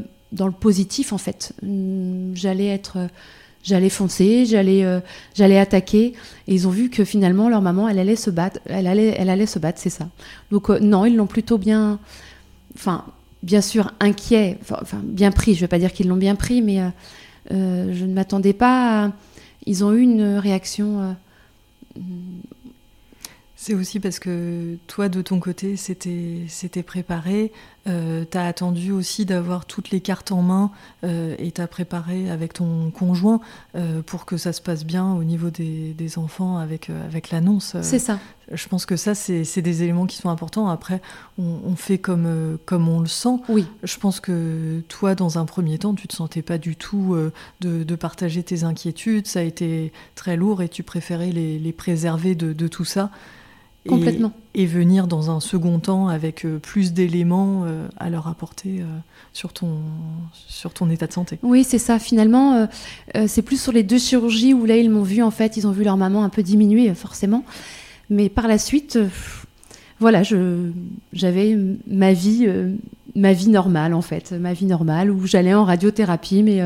positif 0.60 1.12
en 1.12 1.18
fait. 1.18 1.52
Hum, 1.62 2.32
j'allais 2.34 2.68
être, 2.68 3.08
j'allais 3.62 3.88
foncer, 3.88 4.46
j'allais, 4.46 4.84
euh, 4.84 5.00
j'allais 5.34 5.58
attaquer. 5.58 6.14
Et 6.46 6.54
ils 6.54 6.68
ont 6.68 6.70
vu 6.70 6.88
que 6.88 7.04
finalement 7.04 7.48
leur 7.48 7.62
maman, 7.62 7.88
elle 7.88 7.98
allait 7.98 8.16
se 8.16 8.30
battre, 8.30 8.60
elle 8.66 8.86
allait, 8.86 9.14
elle 9.18 9.30
allait 9.30 9.46
se 9.46 9.58
battre, 9.58 9.80
c'est 9.80 9.90
ça. 9.90 10.08
Donc 10.50 10.70
euh, 10.70 10.78
non, 10.78 11.04
ils 11.04 11.16
l'ont 11.16 11.26
plutôt 11.26 11.58
bien, 11.58 11.98
enfin 12.76 13.04
bien 13.42 13.60
sûr 13.60 13.92
inquiet, 13.98 14.58
enfin 14.70 15.00
bien 15.02 15.32
pris. 15.32 15.54
Je 15.54 15.58
ne 15.58 15.62
vais 15.62 15.68
pas 15.68 15.78
dire 15.78 15.92
qu'ils 15.92 16.08
l'ont 16.08 16.16
bien 16.16 16.36
pris, 16.36 16.62
mais 16.62 16.80
euh, 16.80 16.88
je 17.50 18.04
ne 18.04 18.12
m'attendais 18.12 18.52
pas. 18.52 19.12
Ils 19.66 19.84
ont 19.84 19.92
eu 19.92 20.00
une 20.00 20.36
réaction 20.36 21.16
c'est 23.62 23.74
aussi 23.74 24.00
parce 24.00 24.18
que 24.18 24.76
toi, 24.88 25.08
de 25.08 25.22
ton 25.22 25.38
côté, 25.38 25.76
c'était 25.76 26.82
préparé. 26.84 27.52
Euh, 27.88 28.24
tu 28.30 28.38
as 28.38 28.46
attendu 28.46 28.92
aussi 28.92 29.24
d'avoir 29.24 29.66
toutes 29.66 29.90
les 29.90 30.00
cartes 30.00 30.30
en 30.30 30.40
main 30.42 30.70
euh, 31.02 31.34
et 31.38 31.50
tu 31.50 31.60
as 31.60 31.66
préparé 31.66 32.30
avec 32.30 32.52
ton 32.52 32.92
conjoint 32.92 33.40
euh, 33.74 34.02
pour 34.02 34.24
que 34.24 34.36
ça 34.36 34.52
se 34.52 34.60
passe 34.60 34.84
bien 34.84 35.12
au 35.12 35.24
niveau 35.24 35.50
des, 35.50 35.94
enfants 36.16 36.58
avec, 36.58 36.90
avec 36.90 37.30
l'annonce. 37.30 37.76
C'est 37.80 37.98
ça. 37.98 38.18
Je 38.52 38.68
pense 38.68 38.84
que 38.84 38.96
ça, 38.96 39.14
c'est 39.14 39.62
des 39.62 39.82
éléments 39.82 40.04
qui 40.06 40.16
sont 40.16 40.28
importants. 40.28 40.68
Après, 40.68 41.00
on, 41.38 41.74
fait 41.74 41.96
comme, 41.96 42.58
comme 42.66 42.86
on 42.86 43.00
le 43.00 43.06
sent. 43.06 43.36
Oui. 43.48 43.66
Je 43.82 43.96
pense 43.96 44.20
que 44.20 44.82
toi, 44.88 45.14
dans 45.14 45.38
un 45.38 45.46
premier 45.46 45.78
temps, 45.78 45.94
tu 45.94 46.06
te 46.06 46.14
sentais 46.14 46.42
pas 46.42 46.58
du 46.58 46.76
tout 46.76 47.16
de, 47.60 47.94
partager 47.94 48.42
tes 48.42 48.64
inquiétudes. 48.64 49.26
Ça 49.26 49.38
a 49.38 49.42
été 49.42 49.90
très 50.16 50.36
lourd 50.36 50.60
et 50.60 50.68
tu 50.68 50.82
préférais 50.82 51.30
les, 51.30 51.72
préserver 51.72 52.34
de, 52.34 52.52
de 52.52 52.68
tout 52.68 52.84
ça. 52.84 53.10
Complètement. 53.88 54.32
Et, 54.54 54.66
venir 54.66 55.08
dans 55.08 55.30
un 55.30 55.40
second 55.40 55.80
temps 55.80 56.06
avec 56.08 56.44
euh, 56.44 56.58
plus 56.58 56.92
d'éléments 56.92 57.64
euh, 57.64 57.88
à 57.96 58.10
leur 58.10 58.28
apporter 58.28 58.80
euh, 58.80 58.84
sur, 59.32 59.52
ton, 59.52 59.78
sur 60.32 60.72
ton 60.72 60.88
état 60.88 61.06
de 61.06 61.12
santé. 61.12 61.38
Oui, 61.42 61.64
c'est 61.64 61.78
ça. 61.78 61.98
Finalement, 61.98 62.68
c'est 63.26 63.42
plus 63.42 63.60
sur 63.60 63.72
les 63.72 63.82
deux 63.82 63.98
chirurgies 63.98 64.54
où 64.54 64.64
là, 64.66 64.76
ils 64.76 64.90
m'ont 64.90 65.02
vu, 65.02 65.22
en 65.22 65.30
fait, 65.30 65.56
ils 65.56 65.66
ont 65.66 65.72
vu 65.72 65.84
leur 65.84 65.96
maman 65.96 66.22
un 66.22 66.28
peu 66.28 66.42
diminuer, 66.42 66.94
forcément. 66.94 67.44
Mais 68.10 68.28
par 68.28 68.46
la 68.46 68.58
suite, 68.58 68.98
voilà, 69.98 70.22
j'avais 71.12 71.58
ma 71.86 72.12
vie, 72.12 72.46
ma 73.16 73.32
vie 73.32 73.48
normale, 73.48 73.94
en 73.94 74.02
fait. 74.02 74.32
Ma 74.32 74.52
vie 74.52 74.66
normale 74.66 75.10
où 75.10 75.26
j'allais 75.26 75.54
en 75.54 75.64
radiothérapie, 75.64 76.42
mais 76.42 76.60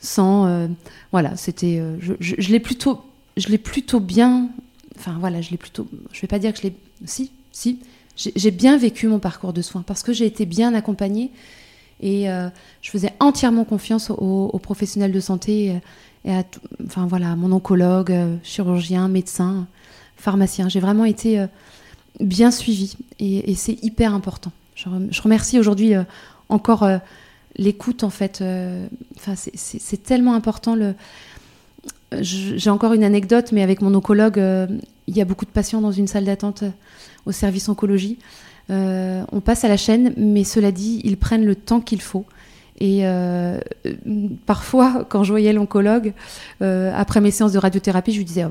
sans. 0.00 0.68
voilà, 1.12 1.36
c'était. 1.36 1.82
je, 2.00 2.14
je 2.18 2.50
l'ai 2.50 2.60
plutôt. 2.60 3.00
Je 3.36 3.48
l'ai 3.48 3.58
plutôt 3.58 4.00
bien 4.00 4.50
enfin 4.98 5.16
voilà, 5.20 5.40
je 5.40 5.50
l'ai 5.50 5.56
plutôt, 5.56 5.88
je 6.12 6.20
vais 6.20 6.28
pas 6.28 6.38
dire 6.38 6.52
que 6.52 6.58
je 6.58 6.64
l'ai, 6.64 6.74
si, 7.04 7.30
si, 7.50 7.78
j'ai 8.16 8.50
bien 8.50 8.76
vécu 8.76 9.08
mon 9.08 9.18
parcours 9.18 9.52
de 9.52 9.62
soins 9.62 9.82
parce 9.86 10.02
que 10.02 10.12
j'ai 10.12 10.26
été 10.26 10.44
bien 10.44 10.74
accompagnée 10.74 11.30
et 12.00 12.28
euh, 12.28 12.48
je 12.82 12.90
faisais 12.90 13.12
entièrement 13.20 13.64
confiance 13.64 14.10
aux, 14.10 14.58
professionnels 14.58 15.12
de 15.12 15.20
santé 15.20 15.80
et 16.24 16.32
à, 16.32 16.44
enfin 16.84 17.06
voilà, 17.06 17.36
mon 17.36 17.52
oncologue, 17.52 18.12
euh, 18.12 18.36
chirurgien, 18.42 19.08
médecin, 19.08 19.66
pharmacien. 20.16 20.68
J'ai 20.68 20.80
vraiment 20.80 21.04
été 21.04 21.40
euh, 21.40 21.46
bien 22.20 22.50
suivie 22.50 22.96
et, 23.18 23.54
c'est 23.54 23.82
hyper 23.82 24.14
important. 24.14 24.52
Je, 24.74 25.22
remercie 25.22 25.58
aujourd'hui 25.58 25.92
encore 26.48 26.88
l'écoute 27.56 28.02
en 28.02 28.10
fait. 28.10 28.42
Enfin, 29.16 29.34
c'est 29.36 30.02
tellement 30.02 30.34
important 30.34 30.74
le 30.74 30.94
j'ai 32.20 32.70
encore 32.70 32.92
une 32.92 33.04
anecdote, 33.04 33.52
mais 33.52 33.62
avec 33.62 33.80
mon 33.80 33.94
oncologue, 33.94 34.38
euh, 34.38 34.66
il 35.06 35.16
y 35.16 35.20
a 35.20 35.24
beaucoup 35.24 35.44
de 35.44 35.50
patients 35.50 35.80
dans 35.80 35.92
une 35.92 36.06
salle 36.06 36.24
d'attente 36.24 36.62
euh, 36.62 36.70
au 37.26 37.32
service 37.32 37.68
oncologie. 37.68 38.18
Euh, 38.70 39.24
on 39.32 39.40
passe 39.40 39.64
à 39.64 39.68
la 39.68 39.76
chaîne, 39.76 40.12
mais 40.16 40.44
cela 40.44 40.72
dit, 40.72 41.00
ils 41.04 41.16
prennent 41.16 41.44
le 41.44 41.54
temps 41.54 41.80
qu'il 41.80 42.00
faut. 42.00 42.24
Et 42.80 43.04
parfois, 44.44 45.04
quand 45.08 45.22
je 45.22 45.30
voyais 45.30 45.52
l'oncologue, 45.52 46.14
après 46.60 47.20
mes 47.20 47.30
séances 47.30 47.52
de 47.52 47.58
radiothérapie, 47.58 48.12
je 48.12 48.18
lui 48.18 48.24
disais 48.24 48.44
oh, 48.44 48.48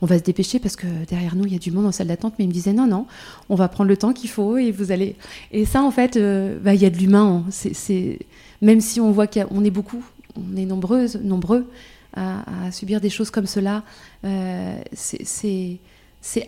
On 0.00 0.06
va 0.06 0.18
se 0.18 0.24
dépêcher 0.24 0.58
parce 0.58 0.74
que 0.74 0.86
derrière 1.08 1.36
nous, 1.36 1.46
il 1.46 1.52
y 1.52 1.56
a 1.56 1.58
du 1.58 1.70
monde 1.70 1.86
en 1.86 1.92
salle 1.92 2.08
d'attente. 2.08 2.34
Mais 2.38 2.46
il 2.46 2.48
me 2.48 2.52
disait 2.52 2.72
Non, 2.72 2.88
non, 2.88 3.06
on 3.48 3.54
va 3.54 3.68
prendre 3.68 3.88
le 3.88 3.96
temps 3.96 4.12
qu'il 4.12 4.30
faut 4.30 4.56
et 4.56 4.72
vous 4.72 4.90
allez. 4.90 5.14
Et 5.52 5.66
ça, 5.66 5.82
en 5.82 5.92
fait, 5.92 6.18
bah, 6.18 6.74
il 6.74 6.82
y 6.82 6.86
a 6.86 6.90
de 6.90 6.96
l'humain. 6.96 7.44
Hein. 7.46 7.50
C'est, 7.50 8.18
Même 8.60 8.80
si 8.80 9.00
on 9.00 9.12
voit 9.12 9.28
qu'on 9.28 9.62
est 9.62 9.70
beaucoup, 9.70 10.02
on 10.36 10.56
est 10.56 10.64
nombreuses, 10.64 11.20
nombreux, 11.22 11.66
à, 12.14 12.70
subir 12.72 13.00
des 13.00 13.10
choses 13.10 13.30
comme 13.30 13.46
cela. 13.46 13.82
Euh, 14.24 14.80
c'est 14.94 15.78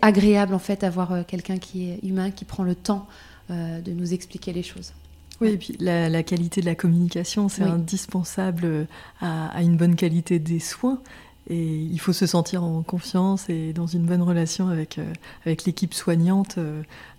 agréable 0.01 0.53
en 0.53 0.59
fait 0.59 0.81
d'avoir 0.81 1.11
euh, 1.11 1.23
quelqu'un 1.25 1.57
qui 1.57 1.89
est 1.89 1.99
humain, 2.03 2.31
qui 2.31 2.45
prend 2.45 2.63
le 2.63 2.75
temps 2.75 3.07
euh, 3.49 3.81
de 3.81 3.91
nous 3.91 4.13
expliquer 4.13 4.53
les 4.53 4.63
choses. 4.63 4.93
Oui, 5.41 5.49
et 5.49 5.57
puis 5.57 5.75
la, 5.79 6.23
qualité 6.23 6.61
de 6.61 6.65
la 6.65 6.75
communication, 6.75 7.49
c'est 7.49 7.63
indispensable 7.63 8.87
à, 9.19 9.61
une 9.61 9.77
bonne 9.77 9.95
qualité 9.95 10.39
des 10.39 10.59
soins. 10.59 11.01
Et 11.49 11.75
il 11.75 11.99
faut 11.99 12.13
se 12.13 12.25
sentir 12.25 12.63
en 12.63 12.83
confiance 12.83 13.49
et 13.49 13.73
dans 13.73 13.87
une 13.87 14.05
bonne 14.05 14.21
relation 14.21 14.69
avec, 14.69 14.99
avec 15.45 15.65
l'équipe 15.65 15.93
soignante 15.93 16.57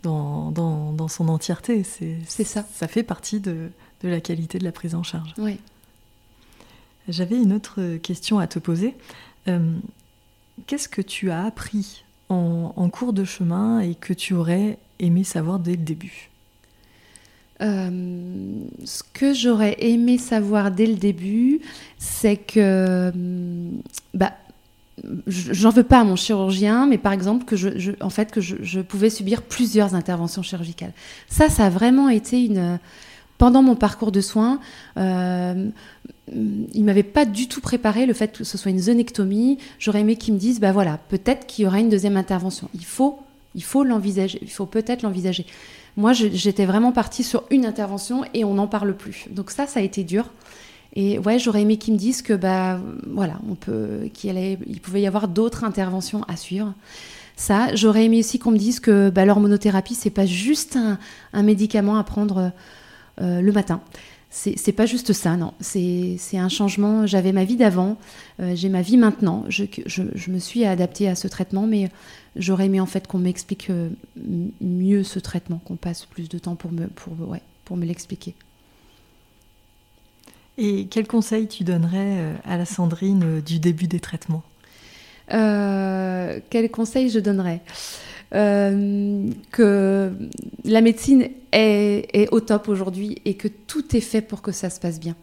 dans, 0.03 0.53
dans, 0.53 0.93
dans, 0.93 1.09
son 1.09 1.29
entièreté. 1.29 1.83
C'est 1.83 2.45
ça. 2.45 2.65
Ça 2.73 2.89
fait 2.89 3.03
partie 3.03 3.41
de, 3.41 3.69
de 4.03 4.09
la 4.09 4.21
qualité 4.21 4.59
de 4.59 4.65
la 4.65 4.73
prise 4.73 4.95
en 4.95 5.03
charge. 5.03 5.35
Oui. 5.37 5.59
J'avais 7.09 7.37
une 7.37 7.53
autre 7.53 7.97
question 7.97 8.39
à 8.39 8.47
te 8.47 8.59
poser. 8.59 8.95
Euh, 9.49 9.59
qu'est-ce 10.67 10.89
que 10.89 11.03
tu 11.03 11.31
as 11.31 11.45
appris 11.45 12.05
en, 12.29 12.89
cours 12.89 13.13
de 13.13 13.25
chemin 13.25 13.81
et 13.81 13.95
que 13.95 14.13
tu 14.13 14.35
aurais 14.35 14.79
aimé 14.99 15.25
savoir 15.25 15.59
dès 15.59 15.73
le 15.73 15.85
début? 15.85 16.31
Euh, 17.61 18.61
ce 18.85 19.03
que 19.13 19.33
j'aurais 19.33 19.77
aimé 19.79 20.19
savoir 20.19 20.71
dès 20.71 20.87
le 20.87 20.95
début, 20.95 21.61
c'est 21.99 22.37
que, 22.37 23.13
bah, 24.15 24.33
j'en 25.27 25.71
veux 25.71 25.85
pas 25.85 26.01
à 26.01 26.05
mon 26.05 26.17
chirurgien, 26.17 26.87
mais 26.87 26.99
par 26.99 27.13
exemple 27.13 27.45
que 27.45 27.57
je, 27.57 27.91
en 28.01 28.11
fait 28.11 28.33
que 28.33 28.41
je, 28.41 28.81
pouvais 28.81 29.11
subir 29.11 29.43
plusieurs 29.43 29.95
interventions 29.95 30.43
chirurgicales. 30.43 30.93
Ça, 31.29 31.49
ça 31.49 31.67
a 31.67 31.71
vraiment 31.71 32.09
été 32.09 32.45
une 32.45 32.79
pendant 33.39 33.63
mon 33.63 33.75
parcours 33.75 34.13
de 34.13 34.21
soins, 34.21 34.61
euh, 34.97 35.69
il 36.33 36.85
m'avait 36.85 37.03
pas 37.03 37.25
du 37.25 37.49
tout 37.49 37.61
préparé 37.61 38.07
le 38.07 38.15
fait 38.15 38.33
que 38.37 38.45
ce 38.45 38.57
soit 38.57 38.71
une 38.71 38.81
zonectomie. 38.81 39.59
J'aurais 39.79 40.01
aimé 40.01 40.17
qu'ils 40.17 40.35
me 40.35 40.39
disent, 40.39 40.61
bah 40.61 40.73
voilà, 40.73 40.99
peut-être 41.09 41.47
qu'il 41.47 41.65
y 41.65 41.67
aura 41.67 41.81
une 41.81 41.91
deuxième 41.91 42.17
intervention. 42.17 42.69
Il 42.75 42.85
faut, 42.85 43.19
il 43.55 43.63
faut 43.63 43.85
l'envisager. 43.85 44.39
Il 44.41 44.51
faut 44.51 44.67
peut-être 44.67 45.03
l'envisager. 45.03 45.47
Moi, 45.97 46.13
j'étais 46.13 46.65
vraiment 46.65 46.93
partie 46.93 47.23
sur 47.23 47.45
une 47.51 47.67
intervention 47.67 48.25
et 48.35 48.45
on 48.45 48.55
n'en 48.55 48.67
parle 48.67 48.97
plus. 48.97 49.27
Donc 49.31 49.51
ça, 49.51 49.67
ça 49.67 49.81
a 49.81 49.83
été 49.83 50.03
dur. 50.03 50.31
Et 50.97 51.19
ouais, 51.19 51.39
j'aurais 51.39 51.63
aimé 51.63 51.77
qu'ils 51.77 51.95
me 51.95 51.99
disent 51.99 52.23
que 52.23 52.33
bah 52.33 52.81
voilà, 53.07 53.39
on 53.49 53.55
peut, 53.55 54.09
qu'il 54.13 54.37
il 54.67 54.81
pouvait 54.81 55.03
y 55.03 55.07
avoir 55.07 55.29
d'autres 55.29 55.65
interventions 55.65 56.23
à 56.27 56.37
suivre. 56.37 56.73
Ça, 57.37 57.75
j'aurais 57.75 58.05
aimé 58.05 58.21
aussi 58.21 58.39
qu'on 58.39 58.53
me 58.53 58.59
dise 58.59 58.79
que 58.81 59.11
bah, 59.11 59.25
l'hormonothérapie, 59.25 59.95
c'est 59.95 60.11
pas 60.11 60.27
juste 60.27 60.77
un, 60.77 60.99
un, 61.33 61.43
médicament 61.43 61.97
à 61.97 62.05
prendre 62.05 62.53
euh, 63.21 63.41
le 63.41 63.53
matin. 63.53 63.81
C'est 64.37 64.73
pas 64.73 64.85
juste 64.85 65.13
ça, 65.13 65.37
non. 65.37 65.55
C'est 65.61 66.19
un 66.35 66.49
changement. 66.49 67.07
J'avais 67.07 67.31
ma 67.31 67.45
vie 67.45 67.55
d'avant, 67.55 67.97
euh, 68.41 68.57
j'ai 68.57 68.69
ma 68.69 68.83
vie 68.83 68.97
maintenant. 68.97 69.45
Je, 69.49 69.63
me 70.29 70.39
suis 70.41 70.65
adaptée 70.65 71.09
à 71.09 71.15
ce 71.15 71.29
traitement, 71.29 71.69
mais 71.69 71.89
j'aurais 72.35 72.67
aimé 72.67 72.81
en 72.81 72.87
fait 72.87 73.07
qu'on 73.07 73.21
m'explique 73.21 73.71
euh, 73.71 73.91
mieux 74.61 75.05
ce 75.05 75.21
traitement, 75.21 75.59
qu'on 75.59 75.77
passe 75.77 76.05
plus 76.05 76.29
de 76.29 76.39
temps 76.39 76.57
pour 76.57 76.73
me, 76.73 76.89
pour, 76.89 77.15
pour 77.65 77.77
me 77.77 77.87
l'expliquer. 77.87 78.35
Et 80.59 80.89
quel 80.91 81.07
conseil 81.07 81.47
tu 81.47 81.63
donnerais 81.63 82.35
à 82.45 82.57
la 82.57 82.65
Sandrine 82.65 83.41
du 83.41 83.61
début 83.61 83.87
des 83.87 84.01
traitements? 84.01 84.43
Quel 85.29 86.71
conseil 86.73 87.09
je 87.09 87.21
donnerais? 87.21 87.61
Euh, 88.35 89.29
que 89.53 90.13
la 90.65 90.81
médecine 90.81 91.29
est, 91.53 92.29
au 92.33 92.41
top 92.41 92.69
aujourd'hui 92.69 93.19
et 93.25 93.35
que 93.35 93.49
tout 93.49 93.97
est 93.97 94.01
fait 94.01 94.23
pour 94.23 94.43
que 94.43 94.51
ça 94.51 94.71
se 94.71 94.81
passe 94.81 94.99
bien. 94.99 95.15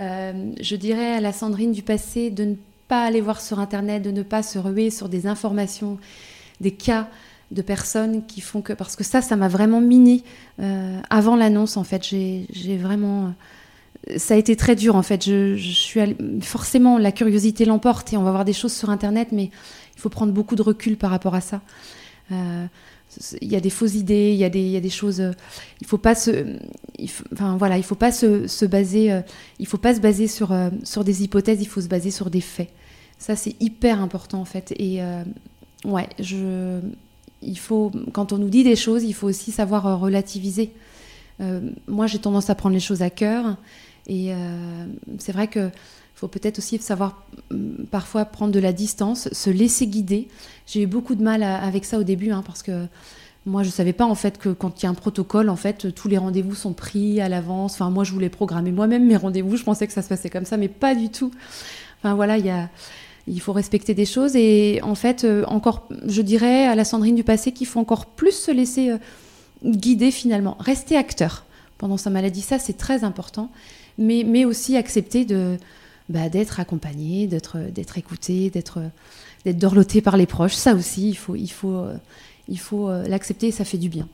Euh, 0.00 0.52
je 0.60 0.76
dirais 0.76 1.14
à 1.14 1.20
la 1.20 1.32
Sandrine 1.32 1.72
du 1.72 1.82
passé 1.82 2.30
de 2.30 2.44
ne 2.44 2.54
pas 2.88 3.04
aller 3.04 3.20
voir 3.20 3.40
sur 3.40 3.58
Internet, 3.58 4.02
de 4.02 4.10
ne 4.10 4.22
pas 4.22 4.42
se 4.42 4.58
ruer 4.58 4.90
sur 4.90 5.08
des 5.08 5.26
informations, 5.26 5.98
des 6.60 6.72
cas 6.72 7.08
de 7.52 7.62
personnes 7.62 8.26
qui 8.26 8.40
font 8.40 8.60
que... 8.60 8.72
Parce 8.72 8.96
que 8.96 9.04
ça, 9.04 9.22
ça 9.22 9.36
m'a 9.36 9.48
vraiment 9.48 9.80
miné 9.80 10.22
euh, 10.60 11.00
avant 11.10 11.36
l'annonce, 11.36 11.76
en 11.76 11.84
fait. 11.84 12.04
J'ai 12.04 12.76
vraiment... 12.76 13.34
Ça 14.16 14.34
a 14.34 14.36
été 14.36 14.56
très 14.56 14.74
dur, 14.74 14.96
en 14.96 15.02
fait. 15.02 15.24
Je, 15.24 15.56
suis 15.56 16.00
Forcément, 16.40 16.98
la 16.98 17.12
curiosité 17.12 17.64
l'emporte 17.64 18.12
et 18.12 18.16
on 18.16 18.22
va 18.22 18.30
voir 18.30 18.44
des 18.44 18.52
choses 18.52 18.72
sur 18.72 18.90
Internet, 18.90 19.28
mais 19.32 19.44
il 19.94 20.00
faut 20.00 20.08
prendre 20.08 20.32
beaucoup 20.32 20.56
de 20.56 20.62
recul 20.62 20.96
par 20.96 21.10
rapport 21.10 21.34
à 21.34 21.40
ça. 21.40 21.60
Il 23.40 23.52
y 23.52 23.56
a 23.56 23.60
des 23.60 23.70
fausses 23.70 23.94
idées, 23.94 24.32
il 24.32 24.38
y 24.38 24.44
a 24.44 24.48
des, 24.48 24.66
y 24.66 24.76
a 24.76 24.80
des 24.80 24.90
choses. 24.90 25.22
il 25.80 25.86
faut 25.86 25.98
pas 25.98 26.14
se, 26.14 26.56
faut, 27.08 27.24
enfin 27.32 27.56
voilà, 27.56 27.76
il 27.78 27.84
faut 27.84 27.94
pas 27.94 28.12
se, 28.12 28.46
se 28.46 28.64
baser, 28.64 29.20
il 29.58 29.66
faut 29.66 29.78
pas 29.78 29.94
se 29.94 30.00
baser 30.00 30.28
sur 30.28 30.54
sur 30.84 31.04
des 31.04 31.22
hypothèses, 31.22 31.60
il 31.60 31.68
faut 31.68 31.80
se 31.80 31.88
baser 31.88 32.10
sur 32.10 32.30
des 32.30 32.40
faits. 32.40 32.70
Ça 33.18 33.36
c'est 33.36 33.54
hyper 33.60 34.00
important 34.00 34.40
en 34.40 34.44
fait. 34.44 34.72
Et 34.78 35.00
ouais, 35.84 36.08
je, 36.18 36.80
il 37.42 37.58
faut 37.58 37.90
quand 38.12 38.32
on 38.32 38.38
nous 38.38 38.48
dit 38.48 38.64
des 38.64 38.76
choses, 38.76 39.04
il 39.04 39.12
faut 39.12 39.28
aussi 39.28 39.52
savoir 39.52 40.00
relativiser. 40.00 40.72
moi 41.86 42.06
j'ai 42.06 42.18
tendance 42.18 42.48
à 42.50 42.54
prendre 42.54 42.74
les 42.74 42.80
choses 42.80 43.02
à 43.02 43.10
cœur 43.10 43.56
et 44.06 44.32
c'est 45.18 45.32
vrai 45.32 45.48
que 45.48 45.70
faut 46.22 46.28
peut-être 46.28 46.58
aussi 46.58 46.78
savoir 46.78 47.24
mm, 47.50 47.84
parfois 47.90 48.24
prendre 48.24 48.52
de 48.52 48.60
la 48.60 48.72
distance, 48.72 49.28
se 49.32 49.50
laisser 49.50 49.88
guider. 49.88 50.28
J'ai 50.66 50.82
eu 50.82 50.86
beaucoup 50.86 51.16
de 51.16 51.22
mal 51.22 51.42
avec 51.42 51.84
ça 51.84 51.98
au 51.98 52.04
début, 52.04 52.30
hein, 52.30 52.44
parce 52.46 52.62
que 52.62 52.86
moi, 53.44 53.64
je 53.64 53.70
savais 53.70 53.92
pas 53.92 54.04
en 54.04 54.14
fait 54.14 54.38
que 54.38 54.50
quand 54.50 54.80
il 54.80 54.84
y 54.84 54.86
a 54.86 54.90
un 54.90 54.94
protocole, 54.94 55.48
en 55.48 55.56
fait, 55.56 55.92
tous 55.92 56.06
les 56.06 56.18
rendez-vous 56.18 56.54
sont 56.54 56.74
pris 56.74 57.20
à 57.20 57.28
l'avance. 57.28 57.72
Enfin, 57.74 57.90
moi, 57.90 58.04
je 58.04 58.12
voulais 58.12 58.28
programmer 58.28 58.70
moi-même 58.70 59.04
mes 59.04 59.16
rendez-vous. 59.16 59.56
Je 59.56 59.64
pensais 59.64 59.88
que 59.88 59.92
ça 59.92 60.00
se 60.00 60.08
passait 60.08 60.30
comme 60.30 60.44
ça, 60.44 60.56
mais 60.56 60.68
pas 60.68 60.94
du 60.94 61.08
tout. 61.08 61.32
Enfin, 61.98 62.14
voilà, 62.14 62.38
il 63.26 63.40
faut 63.40 63.52
respecter 63.52 63.94
des 63.94 64.06
choses. 64.06 64.36
Et 64.36 64.78
en 64.84 64.94
fait, 64.94 65.24
euh, 65.24 65.44
encore, 65.48 65.88
je 66.06 66.22
dirais 66.22 66.66
à 66.66 66.76
la 66.76 66.84
Sandrine 66.84 67.16
du 67.16 67.24
passé 67.24 67.50
qu'il 67.50 67.66
faut 67.66 67.80
encore 67.80 68.06
plus 68.06 68.30
se 68.30 68.52
laisser 68.52 68.90
euh, 68.90 68.98
guider 69.64 70.12
finalement. 70.12 70.56
Rester 70.60 70.96
acteur 70.96 71.44
pendant 71.78 71.96
sa 71.96 72.10
maladie, 72.10 72.42
ça, 72.42 72.60
c'est 72.60 72.78
très 72.78 73.02
important. 73.02 73.50
Mais, 73.98 74.22
mais 74.24 74.44
aussi 74.44 74.76
accepter 74.76 75.24
de, 75.24 75.56
bah, 76.08 76.28
d'être 76.28 76.60
accompagné, 76.60 77.26
d'être, 77.26 77.58
d'être 77.58 77.98
écouté, 77.98 78.50
d'être, 78.50 78.80
d'être 79.44 79.58
dorloté 79.58 80.00
par 80.00 80.16
les 80.16 80.26
proches. 80.26 80.54
Ça 80.54 80.74
aussi, 80.74 81.08
il 81.10 81.14
faut, 81.16 81.36
il 81.36 81.50
faut, 81.50 81.76
euh, 81.76 81.96
il 82.48 82.58
faut 82.58 82.88
euh, 82.88 83.06
l'accepter 83.06 83.50
ça 83.50 83.64
fait 83.64 83.78
du 83.78 83.88
bien. 83.88 84.08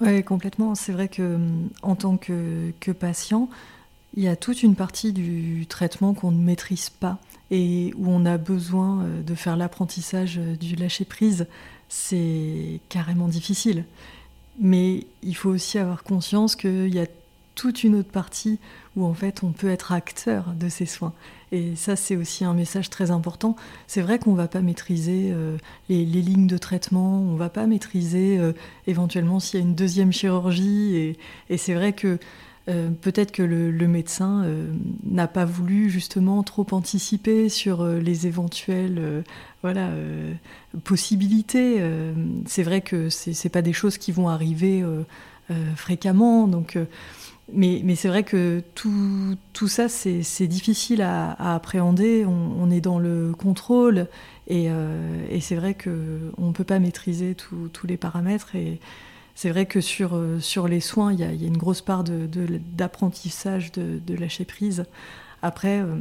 Oui, 0.00 0.22
complètement. 0.22 0.74
C'est 0.74 0.92
vrai 0.92 1.08
que 1.08 1.34
hum, 1.36 1.68
en 1.82 1.96
tant 1.96 2.16
que, 2.16 2.72
que, 2.80 2.90
patient, 2.90 3.48
il 4.16 4.22
y 4.22 4.28
a 4.28 4.36
toute 4.36 4.62
une 4.62 4.74
partie 4.74 5.12
du 5.12 5.66
traitement 5.66 6.14
qu'on 6.14 6.30
ne 6.30 6.42
maîtrise 6.42 6.90
pas 6.90 7.18
et 7.50 7.92
où 7.96 8.08
on 8.08 8.24
a 8.24 8.38
besoin 8.38 9.02
euh, 9.02 9.22
de 9.22 9.34
faire 9.34 9.56
l'apprentissage 9.56 10.36
du 10.36 10.76
lâcher-prise. 10.76 11.46
C'est 11.88 12.80
carrément 12.88 13.28
difficile. 13.28 13.84
Mais 14.58 15.06
il 15.22 15.34
faut 15.34 15.50
aussi 15.50 15.78
avoir 15.78 16.02
conscience 16.02 16.56
qu'il 16.56 16.94
y 16.94 16.98
a 16.98 17.06
toute 17.54 17.84
une 17.84 17.94
autre 17.96 18.10
partie 18.10 18.58
où 18.96 19.04
en 19.04 19.14
fait 19.14 19.42
on 19.42 19.52
peut 19.52 19.70
être 19.70 19.92
acteur 19.92 20.54
de 20.58 20.68
ces 20.68 20.86
soins. 20.86 21.12
Et 21.50 21.76
ça 21.76 21.96
c'est 21.96 22.16
aussi 22.16 22.44
un 22.44 22.54
message 22.54 22.90
très 22.90 23.10
important. 23.10 23.56
C'est 23.86 24.00
vrai 24.00 24.18
qu'on 24.18 24.32
ne 24.32 24.36
va 24.36 24.48
pas 24.48 24.62
maîtriser 24.62 25.30
euh, 25.32 25.58
les, 25.88 26.04
lignes 26.04 26.46
de 26.46 26.58
traitement, 26.58 27.20
on 27.20 27.34
ne 27.34 27.38
va 27.38 27.50
pas 27.50 27.66
maîtriser 27.66 28.38
euh, 28.38 28.52
éventuellement 28.86 29.38
s'il 29.38 29.60
y 29.60 29.62
a 29.62 29.66
une 29.66 29.74
deuxième 29.74 30.12
chirurgie. 30.12 31.16
Et, 31.48 31.58
c'est 31.58 31.74
vrai 31.74 31.92
que 31.92 32.18
euh, 32.68 32.90
peut-être 32.90 33.32
que 33.32 33.42
le, 33.42 33.70
le 33.70 33.88
médecin 33.88 34.46
n'a 35.04 35.26
pas 35.26 35.44
voulu 35.44 35.90
justement 35.90 36.42
trop 36.42 36.66
anticiper 36.70 37.48
sur 37.48 37.84
les 37.84 38.26
éventuelles 38.26 39.24
voilà, 39.62 39.90
possibilités. 40.84 41.82
c'est 42.46 42.62
vrai 42.62 42.80
que 42.80 43.10
ce 43.10 43.30
n'est 43.30 43.50
pas 43.50 43.62
des 43.62 43.72
choses 43.72 43.98
qui 43.98 44.12
vont 44.12 44.28
arriver 44.28 44.84
fréquemment. 45.76 46.46
Donc 46.46 46.78
mais, 47.54 47.94
c'est 47.96 48.08
vrai 48.08 48.22
que 48.22 48.62
tout, 48.74 49.36
tout 49.52 49.68
ça, 49.68 49.88
c'est 49.88 50.46
difficile 50.46 51.02
à, 51.02 51.54
appréhender. 51.54 52.24
On, 52.26 52.70
est 52.70 52.80
dans 52.80 52.98
le 52.98 53.32
contrôle 53.36 54.08
et, 54.48 54.70
euh, 54.70 55.40
c'est 55.40 55.56
vrai 55.56 55.74
qu'on 55.74 56.46
ne 56.46 56.52
peut 56.52 56.64
pas 56.64 56.78
maîtriser 56.78 57.34
tous 57.34 57.86
les 57.86 57.96
paramètres. 57.96 58.54
Et 58.54 58.80
c'est 59.34 59.50
vrai 59.50 59.66
que 59.66 59.80
sur, 59.80 60.14
euh, 60.14 60.40
sur 60.40 60.68
les 60.68 60.80
soins, 60.80 61.12
il 61.12 61.20
y, 61.20 61.24
a, 61.24 61.32
y 61.32 61.44
a 61.44 61.48
une 61.48 61.56
grosse 61.56 61.80
part 61.80 62.04
d'apprentissage 62.04 63.72
de, 63.72 63.82
de, 63.82 63.98
de, 63.98 64.14
lâcher 64.14 64.44
prise. 64.44 64.84
Après, 65.42 65.80
euh, 65.80 65.96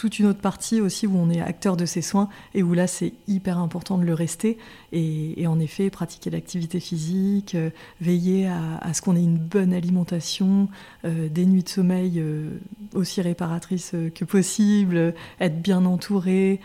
toute 0.00 0.18
une 0.18 0.24
autre 0.24 0.40
partie 0.40 0.80
aussi 0.80 1.06
où 1.06 1.14
on 1.14 1.28
est 1.28 1.42
acteur 1.42 1.76
de 1.76 1.84
ses 1.84 2.00
soins 2.00 2.30
et 2.54 2.62
où 2.62 2.72
là 2.72 2.86
c'est 2.86 3.12
hyper 3.28 3.58
important 3.58 3.98
de 3.98 4.04
le 4.04 4.14
rester 4.14 4.56
et, 4.92 5.46
en 5.46 5.60
effet 5.60 5.90
pratiquer 5.90 6.30
l'activité 6.30 6.80
physique, 6.80 7.54
euh, 7.54 7.68
veiller 8.00 8.48
à, 8.48 8.94
ce 8.94 9.02
qu'on 9.02 9.14
ait 9.14 9.22
une 9.22 9.36
bonne 9.36 9.74
alimentation, 9.74 10.70
euh, 11.04 11.28
des 11.28 11.44
nuits 11.44 11.64
de 11.64 11.68
sommeil 11.68 12.14
euh, 12.16 12.48
aussi 12.94 13.20
réparatrices 13.20 13.94
que 14.14 14.24
possible, 14.24 15.14
être 15.38 15.60
bien 15.60 15.84
entouré, 15.84 16.60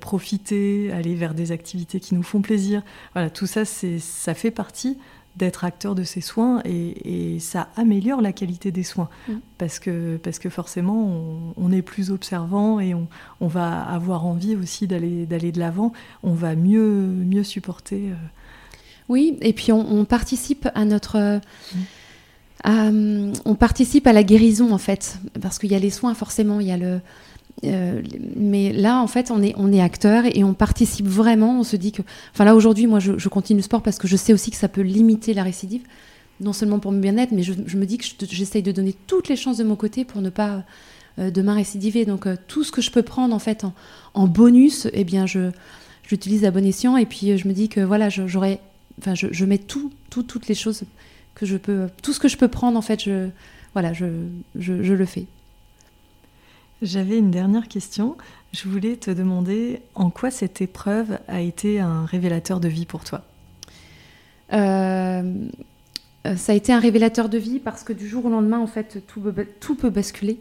profiter, 0.00 0.90
aller 0.92 1.14
vers 1.14 1.34
des 1.34 1.52
activités 1.52 2.00
qui 2.00 2.14
nous 2.16 2.24
font 2.24 2.42
plaisir. 2.42 2.82
Voilà, 3.12 3.30
tout 3.30 3.46
ça 3.46 3.64
ça 3.64 4.34
fait 4.34 4.50
partie 4.50 4.98
d'être 5.38 5.64
acteur 5.64 5.94
de 5.94 6.02
ses 6.02 6.20
soins 6.20 6.60
et, 6.64 7.38
ça 7.40 7.68
améliore 7.76 8.20
la 8.20 8.32
qualité 8.32 8.72
des 8.72 8.82
soins 8.82 9.08
mm. 9.28 9.34
parce, 9.56 9.78
que, 9.78 10.16
parce 10.16 10.38
que 10.38 10.50
forcément 10.50 11.52
on, 11.56 11.72
est 11.72 11.82
plus 11.82 12.10
observant 12.10 12.80
et 12.80 12.94
on, 12.94 13.06
on, 13.40 13.46
va 13.46 13.82
avoir 13.82 14.26
envie 14.26 14.56
aussi 14.56 14.86
d'aller 14.86 15.26
de 15.26 15.58
l'avant, 15.58 15.92
on 16.22 16.32
va 16.32 16.56
mieux, 16.56 17.06
mieux 17.06 17.44
supporter. 17.44 18.10
Euh. 18.10 18.14
Oui, 19.08 19.38
et 19.40 19.52
puis 19.52 19.72
on, 19.72 20.04
participe 20.04 20.68
à 20.74 20.84
notre... 20.84 21.40
Mm. 22.66 23.32
on 23.44 23.54
participe 23.54 24.06
à 24.06 24.12
la 24.12 24.24
guérison 24.24 24.72
en 24.72 24.78
fait, 24.78 25.18
parce 25.40 25.58
qu'il 25.58 25.70
y 25.70 25.74
a 25.74 25.78
les 25.78 25.90
soins 25.90 26.14
forcément, 26.14 26.60
il 26.60 26.66
y 26.66 26.72
a 26.72 26.76
le, 26.76 27.00
euh, 27.64 28.02
mais 28.36 28.72
là, 28.72 29.00
en 29.00 29.06
fait, 29.06 29.30
on 29.30 29.42
est, 29.42 29.80
acteur 29.80 30.24
et 30.26 30.44
on 30.44 30.54
participe 30.54 31.06
vraiment. 31.06 31.60
On 31.60 31.64
se 31.64 31.76
dit 31.76 31.92
que. 31.92 32.02
Enfin, 32.32 32.44
là, 32.44 32.54
aujourd'hui, 32.54 32.86
moi, 32.86 33.00
je, 33.00 33.28
continue 33.28 33.58
le 33.58 33.64
sport 33.64 33.82
parce 33.82 33.98
que 33.98 34.08
je 34.08 34.16
sais 34.16 34.32
aussi 34.32 34.50
que 34.50 34.56
ça 34.56 34.68
peut 34.68 34.80
limiter 34.80 35.34
la 35.34 35.42
récidive. 35.42 35.82
Non 36.40 36.52
seulement 36.52 36.78
pour 36.78 36.92
mon 36.92 37.00
bien-être, 37.00 37.32
mais 37.32 37.42
je, 37.42 37.52
me 37.52 37.84
dis 37.84 37.98
que 37.98 38.04
j'essaye 38.30 38.62
de 38.62 38.70
donner 38.70 38.94
toutes 39.06 39.28
les 39.28 39.34
chances 39.34 39.56
de 39.56 39.64
mon 39.64 39.74
côté 39.74 40.04
pour 40.04 40.20
ne 40.22 40.30
pas 40.30 40.62
euh, 41.18 41.30
demain 41.32 41.54
récidiver. 41.54 42.04
Donc, 42.04 42.26
euh, 42.26 42.36
tout 42.46 42.62
ce 42.62 42.70
que 42.70 42.80
je 42.80 42.92
peux 42.92 43.02
prendre, 43.02 43.34
en 43.34 43.40
fait, 43.40 43.64
en, 44.14 44.26
bonus, 44.28 44.88
eh 44.92 45.04
bien, 45.04 45.26
je 45.26 45.50
j'utilise 46.06 46.44
à 46.44 46.50
bon 46.50 46.64
escient. 46.64 46.96
Et 46.96 47.06
puis, 47.06 47.36
je 47.36 47.48
me 47.48 47.52
dis 47.52 47.68
que, 47.68 47.80
voilà, 47.80 48.08
j'aurais. 48.08 48.60
Enfin, 49.00 49.14
je, 49.14 49.44
mets 49.44 49.58
tout, 49.58 49.92
tout, 50.10 50.22
toutes 50.22 50.48
les 50.48 50.54
choses 50.54 50.82
que 51.34 51.44
je 51.46 51.56
peux. 51.56 51.88
Tout 52.02 52.12
ce 52.12 52.20
que 52.20 52.28
je 52.28 52.36
peux 52.36 52.48
prendre, 52.48 52.78
en 52.78 52.82
fait, 52.82 53.08
voilà, 53.74 53.92
je 53.92 54.04
le 54.54 55.06
fais. 55.06 55.26
J'avais 56.80 57.18
une 57.18 57.30
dernière 57.30 57.66
question. 57.66 58.16
Je 58.52 58.68
voulais 58.68 58.96
te 58.96 59.10
demander 59.10 59.82
en 59.94 60.10
quoi 60.10 60.30
cette 60.30 60.60
épreuve 60.60 61.18
a 61.26 61.40
été 61.40 61.80
un 61.80 62.04
révélateur 62.04 62.60
de 62.60 62.68
vie 62.68 62.86
pour 62.86 63.02
toi? 63.02 63.22
Euh, 64.52 65.34
Ça 66.36 66.52
a 66.52 66.54
été 66.54 66.72
un 66.72 66.78
révélateur 66.78 67.28
de 67.28 67.38
vie 67.38 67.58
parce 67.58 67.82
que 67.82 67.92
du 67.92 68.08
jour 68.08 68.26
au 68.26 68.30
lendemain, 68.30 68.60
en 68.60 68.68
fait, 68.68 69.02
tout, 69.08 69.74
peut 69.74 69.90
basculer. 69.90 70.38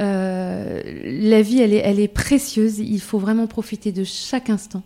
Euh, 0.00 0.80
la 1.04 1.42
vie, 1.42 1.60
elle 1.60 2.00
est, 2.00 2.08
précieuse. 2.08 2.78
Il 2.78 3.00
faut 3.00 3.18
vraiment 3.18 3.48
profiter 3.48 3.90
de 3.90 4.04
chaque 4.04 4.48
instant. 4.48 4.82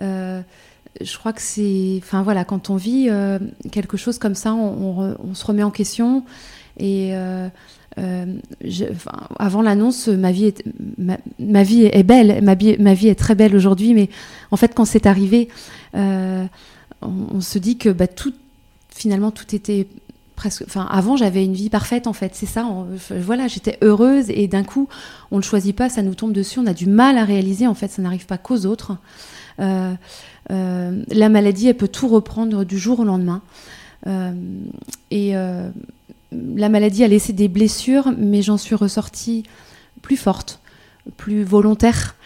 Euh, 0.00 0.42
je 1.00 1.16
crois 1.16 1.32
que 1.32 1.40
c'est, 1.40 2.00
enfin 2.02 2.22
voilà, 2.22 2.44
quand 2.44 2.70
on 2.70 2.76
vit 2.76 3.08
quelque 3.70 3.96
chose 3.96 4.18
comme 4.18 4.34
ça, 4.34 4.52
on, 4.52 5.34
se 5.34 5.44
remet 5.44 5.62
en 5.62 5.70
question 5.70 6.24
et 6.78 7.14
euh, 7.98 8.26
avant 9.38 9.62
l'annonce, 9.62 10.08
ma 10.08 10.32
vie 10.32 10.46
est 10.46 12.02
belle, 12.02 12.42
ma, 12.42 12.54
vie 12.94 13.08
est 13.08 13.18
très 13.18 13.34
belle 13.34 13.54
aujourd'hui, 13.54 13.94
mais 13.94 14.08
en 14.50 14.56
fait, 14.56 14.74
quand 14.74 14.84
c'est 14.84 15.06
arrivé, 15.06 15.48
euh, 15.94 16.44
on, 17.02 17.40
se 17.40 17.58
dit 17.58 17.76
que 17.76 17.90
bah, 17.90 18.06
tout, 18.06 18.32
finalement, 18.88 19.30
tout 19.30 19.54
était 19.54 19.86
presque. 20.36 20.64
Enfin, 20.66 20.86
avant, 20.90 21.16
j'avais 21.16 21.44
une 21.44 21.54
vie 21.54 21.68
parfaite, 21.68 22.06
en 22.06 22.12
fait. 22.12 22.32
C'est 22.34 22.46
ça. 22.46 22.66
voilà, 23.10 23.46
j'étais 23.48 23.78
heureuse 23.82 24.30
et 24.30 24.48
d'un 24.48 24.64
coup, 24.64 24.88
on 25.30 25.36
ne 25.36 25.42
choisit 25.42 25.76
pas, 25.76 25.88
ça 25.88 26.02
nous 26.02 26.14
tombe 26.14 26.32
dessus. 26.32 26.60
On 26.60 26.66
a 26.66 26.74
du 26.74 26.86
mal 26.86 27.18
à 27.18 27.24
réaliser. 27.24 27.66
En 27.66 27.74
fait, 27.74 27.88
ça 27.88 28.00
n'arrive 28.00 28.26
pas 28.26 28.38
qu'aux 28.38 28.64
autres. 28.64 28.96
Euh, 29.60 29.94
la 30.48 31.28
maladie, 31.28 31.68
elle 31.68 31.76
peut 31.76 31.88
tout 31.88 32.08
reprendre 32.08 32.64
du 32.64 32.78
jour 32.78 33.00
au 33.00 33.04
lendemain. 33.04 33.42
et 35.10 35.34
la 36.56 36.68
maladie 36.68 37.04
a 37.04 37.08
laissé 37.08 37.32
des 37.32 37.48
blessures, 37.48 38.12
mais 38.16 38.42
j'en 38.42 38.56
suis 38.56 38.74
ressortie 38.74 39.44
plus 40.00 40.16
forte, 40.16 40.60
plus 41.16 41.44
volontaire 41.44 42.16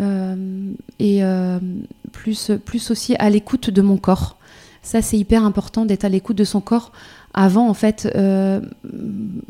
euh, 0.00 0.72
et 0.98 1.24
euh, 1.24 1.58
plus, 2.12 2.50
plus 2.64 2.90
aussi 2.90 3.14
à 3.16 3.30
l'écoute 3.30 3.70
de 3.70 3.82
mon 3.82 3.96
corps. 3.96 4.38
Ça, 4.82 5.02
c'est 5.02 5.18
hyper 5.18 5.44
important 5.44 5.84
d'être 5.86 6.04
à 6.04 6.08
l'écoute 6.08 6.36
de 6.36 6.44
son 6.44 6.60
corps. 6.60 6.92
Avant, 7.32 7.68
en 7.68 7.74
fait, 7.74 8.10
euh, 8.14 8.60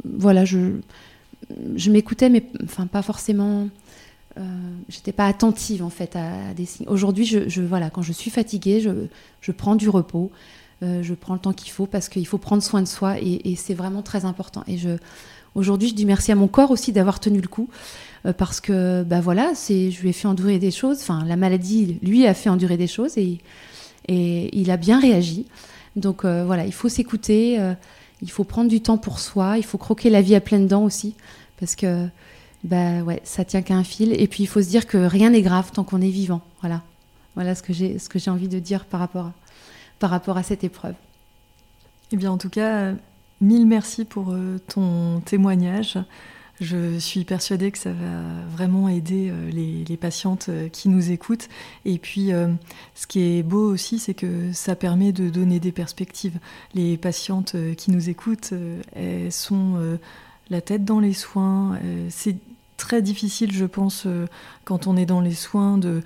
voilà, 0.05 0.45
je, 0.45 0.79
je 1.77 1.91
m'écoutais, 1.91 2.31
mais 2.31 2.45
pas 2.93 3.03
forcément. 3.03 3.69
j'étais 4.89 5.13
pas 5.13 5.27
attentive 5.27 5.83
en 5.83 5.91
fait 5.91 6.17
à, 6.17 6.55
des 6.55 6.67
signes. 6.67 6.89
Aujourd'hui, 6.89 7.25
je, 7.25 7.61
voilà, 7.61 7.91
quand 7.91 8.03
je 8.03 8.13
suis 8.13 8.31
fatiguée, 8.31 8.81
je 8.81 9.53
prends 9.53 9.77
du 9.77 9.89
repos. 9.89 10.31
Euh, 10.83 11.03
je 11.03 11.15
prends 11.15 11.35
le 11.35 11.41
temps 11.41 11.53
qu'il 11.53 11.71
faut 11.71 11.87
parce 11.87 12.09
qu'il 12.09 12.27
faut 12.27 12.39
prendre 12.39 12.63
soin 12.63 12.83
de 12.83 12.89
soi 12.89 13.17
et, 13.21 13.55
c'est 13.57 13.75
vraiment 13.75 14.03
très 14.03 14.25
important. 14.25 14.65
Et 14.67 14.79
aujourd'hui, 15.55 15.89
je 15.89 15.95
dis 15.95 16.05
merci 16.05 16.33
à 16.33 16.35
mon 16.35 16.49
corps 16.49 16.71
aussi 16.71 16.93
d'avoir 16.93 17.21
tenu 17.21 17.41
le 17.41 17.49
coup 17.49 17.69
euh, 18.27 18.33
parce 18.33 18.61
que, 18.61 19.03
bah 19.03 19.21
voilà, 19.21 19.53
je 19.55 20.01
lui 20.01 20.09
ai 20.09 20.13
fait 20.13 20.29
endurer 20.29 20.59
des 20.59 20.71
choses. 20.71 20.99
Enfin, 21.01 21.25
la 21.25 21.37
maladie, 21.37 21.99
lui, 22.03 22.27
a 22.27 22.35
fait 22.35 22.51
endurer 22.51 22.77
des 22.77 22.89
choses 22.89 23.17
et, 23.19 23.41
il 24.09 24.71
a 24.71 24.77
bien 24.77 25.01
réagi. 25.01 25.47
Donc 25.97 26.27
voilà, 26.27 26.67
il 26.67 26.75
faut 26.75 26.91
s'écouter, 26.91 27.59
il 28.21 28.31
faut 28.31 28.45
prendre 28.45 28.69
du 28.69 28.83
temps 28.83 28.99
pour 28.99 29.19
soi, 29.19 29.57
il 29.57 29.65
faut 29.65 29.79
croquer 29.79 30.11
la 30.11 30.21
vie 30.21 30.35
à 30.35 30.41
pleines 30.41 30.67
dents 30.67 30.83
aussi, 30.83 31.15
parce 31.59 31.75
que 31.75 32.07
bah 32.65 33.03
ouais, 33.03 33.21
ça 33.25 33.45
tient 33.45 33.63
qu'à 33.63 33.75
un 33.75 33.85
fil. 33.85 34.13
Et 34.21 34.27
puis 34.27 34.43
il 34.43 34.47
faut 34.47 34.61
se 34.61 34.69
dire 34.69 34.87
que 34.87 34.99
rien 34.99 35.31
n'est 35.31 35.43
grave 35.43 35.71
tant 35.73 35.85
qu'on 35.85 36.03
est 36.03 36.11
vivant. 36.11 36.43
Voilà, 36.61 36.83
voilà 37.35 37.55
ce 37.55 37.63
que 37.63 37.73
j'ai 37.73 37.99
ce 37.99 38.09
que 38.09 38.19
j'ai 38.19 38.31
envie 38.31 38.49
de 38.49 38.59
dire 38.59 38.85
par 38.85 39.01
rapport 39.01 39.27
à, 39.27 39.33
par 40.05 40.11
rapport 40.11 40.37
à 40.37 40.43
cette 40.43 40.65
épreuve. 40.65 40.97
Eh 42.13 42.19
bien, 42.19 42.31
en 42.31 42.37
tout 42.37 42.51
cas, 42.51 42.93
mille 43.41 43.67
merci 43.67 44.05
pour 44.05 44.37
ton 44.69 45.23
témoignage. 45.25 45.97
Je 46.61 46.99
suis 46.99 47.25
persuadée 47.25 47.73
que 47.73 47.79
ça 47.79 47.91
va 47.91 48.45
vraiment 48.53 48.87
aider 48.91 49.31
euh, 49.31 49.51
les, 49.51 49.97
patientes 49.97 50.51
euh, 50.51 50.69
qui 50.69 50.91
nous 50.91 51.11
écoutent. 51.11 51.49
Et 51.87 51.97
puis, 51.97 52.35
euh, 52.35 52.49
ce 52.95 53.07
qui 53.07 53.23
est 53.23 53.43
beau 53.43 53.73
aussi, 53.73 53.99
c'est 53.99 54.13
que 54.13 54.53
ça 54.53 54.77
permet 54.77 55.13
de 55.13 55.31
donner 55.31 55.59
des 55.59 55.73
perspectives. 55.73 56.39
Les 56.75 56.99
patientes 56.99 57.57
qui 57.79 57.91
nous 57.91 58.11
écoutent, 58.11 58.53
elles 58.93 59.33
sont 59.33 59.99
la 60.51 60.61
tête 60.61 60.85
dans 60.85 61.01
les 61.01 61.15
soins. 61.15 61.79
C'est 62.11 62.37
très 62.77 63.01
difficile, 63.01 63.53
je 63.53 63.65
pense, 63.65 64.07
quand 64.65 64.87
on 64.87 64.99
est 64.99 65.07
dans 65.07 65.23
les 65.23 65.35
soins, 65.35 65.79
de 65.79 66.03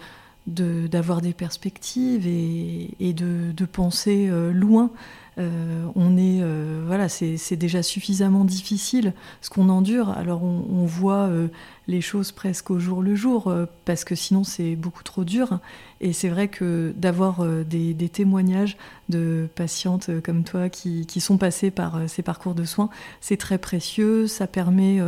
d'avoir 0.48 1.20
des 1.20 1.34
perspectives 1.34 2.26
et, 2.26 3.12
de, 3.12 3.64
penser 3.64 4.30
loin. 4.52 4.90
Euh, 5.38 5.86
on 5.94 6.16
est, 6.16 6.40
euh, 6.42 6.82
voilà, 6.86 7.08
c'est 7.08 7.56
déjà 7.56 7.82
suffisamment 7.82 8.44
difficile 8.44 9.12
ce 9.40 9.50
qu'on 9.50 9.68
endure. 9.68 10.10
Alors 10.10 10.42
on, 10.42 10.84
voit 10.84 11.28
euh, 11.28 11.48
les 11.88 12.00
choses 12.00 12.30
presque 12.32 12.70
au 12.70 12.78
jour 12.78 13.02
le 13.02 13.16
jour 13.16 13.52
parce 13.84 14.04
que 14.04 14.14
sinon 14.14 14.44
c'est 14.44 14.76
beaucoup 14.76 15.02
trop 15.02 15.24
dur. 15.24 15.58
Et 16.00 16.12
c'est 16.12 16.28
vrai 16.28 16.46
que 16.46 16.92
d'avoir 16.96 17.44
des, 17.64 18.08
témoignages 18.08 18.76
de 19.08 19.48
patientes 19.56 20.10
comme 20.22 20.44
toi 20.44 20.68
qui, 20.68 21.20
sont 21.20 21.38
passées 21.38 21.72
par 21.72 22.08
ces 22.08 22.22
parcours 22.22 22.54
de 22.54 22.64
soins, 22.64 22.88
c'est 23.20 23.36
très 23.36 23.58
précieux. 23.58 24.28
Ça 24.28 24.46
permet 24.46 25.00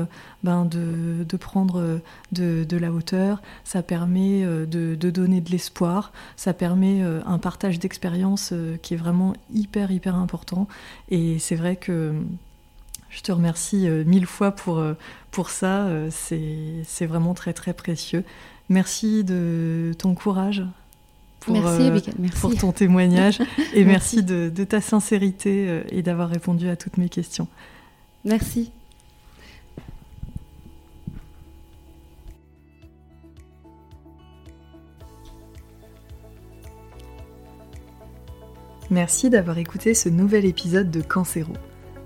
ben, 0.43 0.65
de, 0.65 1.37
prendre 1.37 2.01
de, 2.33 2.77
la 2.77 2.91
hauteur, 2.91 3.41
ça 3.63 3.83
permet 3.83 4.43
de, 4.43 4.97
de 4.97 5.11
donner 5.11 5.41
de 5.41 5.51
l'espoir, 5.51 6.13
ça 6.35 6.55
permet 6.55 7.03
un 7.03 7.39
partage 7.39 7.79
d'expérience 7.79 8.53
qui 8.83 8.95
est 8.95 8.97
vraiment 8.97 9.35
hyper 9.55 9.93
hyper 9.93 10.17
important. 10.17 10.67
Et 11.11 11.39
c'est 11.39 11.57
vrai 11.57 11.77
que 11.77 12.15
je 13.11 13.23
te 13.23 13.33
remercie 13.33 13.89
euh, 13.89 14.05
mille 14.05 14.27
fois 14.27 14.53
pour, 14.53 14.79
euh, 14.79 14.95
pour 15.31 15.51
ça. 15.51 15.87
Euh, 15.87 16.09
c'est 16.11 17.07
vraiment 17.07 17.35
très 17.35 17.53
très 17.53 17.75
précieux. 17.75 18.25
Merci 18.69 19.25
de 19.25 19.93
ton 19.99 20.15
courage. 20.15 20.65
Pour, 21.41 21.59
merci, 21.59 21.91
pour 22.41 22.55
ton 22.55 22.71
témoignage 22.71 23.41
et 23.75 23.85
merci, 23.85 24.23
de, 24.23 24.53
de, 24.55 24.65
ta 24.65 24.83
sincérité 24.83 25.83
et 25.89 26.03
d'avoir 26.03 26.29
répondu 26.29 26.69
à 26.69 26.77
toutes 26.77 26.99
mes 26.99 27.09
questions. 27.09 27.49
Merci. 28.27 28.73
Merci 38.91 39.31
d'avoir 39.31 39.57
écouté 39.57 39.95
ce 39.95 40.11
nouvel 40.11 40.45
épisode 40.45 40.91
de 40.91 41.01
Cancéro. 41.01 41.55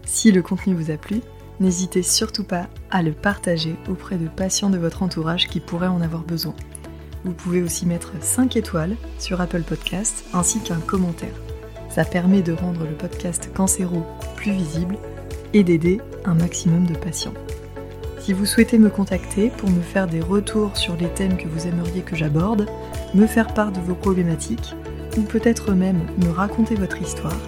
Si 0.04 0.32
le 0.32 0.42
contenu 0.42 0.74
vous 0.74 0.90
a 0.90 0.96
plu, 0.96 1.20
n'hésitez 1.60 2.02
surtout 2.02 2.44
pas 2.44 2.68
à 2.90 3.02
le 3.02 3.12
partager 3.12 3.76
auprès 3.88 4.16
de 4.16 4.28
patients 4.28 4.70
de 4.70 4.78
votre 4.78 5.02
entourage 5.02 5.48
qui 5.48 5.60
pourraient 5.60 5.86
en 5.86 6.00
avoir 6.00 6.22
besoin. 6.22 6.54
Vous 7.24 7.32
pouvez 7.32 7.62
aussi 7.62 7.86
mettre 7.86 8.12
5 8.20 8.56
étoiles 8.56 8.96
sur 9.18 9.40
Apple 9.40 9.62
Podcast 9.62 10.24
ainsi 10.34 10.60
qu'un 10.60 10.80
commentaire. 10.80 11.34
Ça 11.88 12.04
permet 12.04 12.42
de 12.42 12.52
rendre 12.52 12.84
le 12.84 12.94
podcast 12.94 13.50
Cancéro 13.54 14.04
plus 14.36 14.52
visible 14.52 14.96
et 15.52 15.64
d'aider 15.64 16.00
un 16.24 16.34
maximum 16.34 16.86
de 16.86 16.96
patients. 16.96 17.34
Si 18.18 18.32
vous 18.32 18.46
souhaitez 18.46 18.78
me 18.78 18.90
contacter 18.90 19.50
pour 19.50 19.70
me 19.70 19.80
faire 19.80 20.06
des 20.06 20.20
retours 20.20 20.76
sur 20.76 20.96
les 20.96 21.08
thèmes 21.08 21.36
que 21.36 21.46
vous 21.46 21.66
aimeriez 21.66 22.02
que 22.02 22.16
j'aborde, 22.16 22.66
me 23.14 23.26
faire 23.26 23.52
part 23.54 23.70
de 23.70 23.80
vos 23.80 23.94
problématiques, 23.94 24.74
ou 25.16 25.22
peut-être 25.22 25.72
même 25.72 26.00
me 26.18 26.30
raconter 26.30 26.74
votre 26.74 27.00
histoire, 27.00 27.38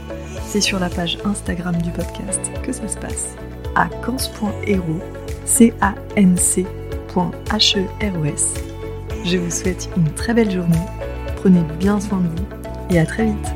c'est 0.47 0.61
sur 0.61 0.79
la 0.79 0.89
page 0.89 1.19
Instagram 1.25 1.77
du 1.83 1.91
podcast 1.91 2.41
que 2.63 2.73
ça 2.73 2.87
se 2.89 2.97
passe, 2.97 3.35
à 3.75 3.89
cans.hero, 4.05 5.01
C-A-N-C.H-E-R-O-S. 5.45 5.75
Je 9.25 9.39
vous 9.39 9.51
souhaite 9.51 9.89
une 9.97 10.13
très 10.13 10.35
belle 10.35 10.51
journée, 10.51 10.87
prenez 11.37 11.63
bien 11.79 12.01
soin 12.01 12.21
de 12.21 12.29
vous 12.29 12.47
et 12.91 13.01
à 13.01 13.07
très 13.07 13.27
vite 13.27 13.55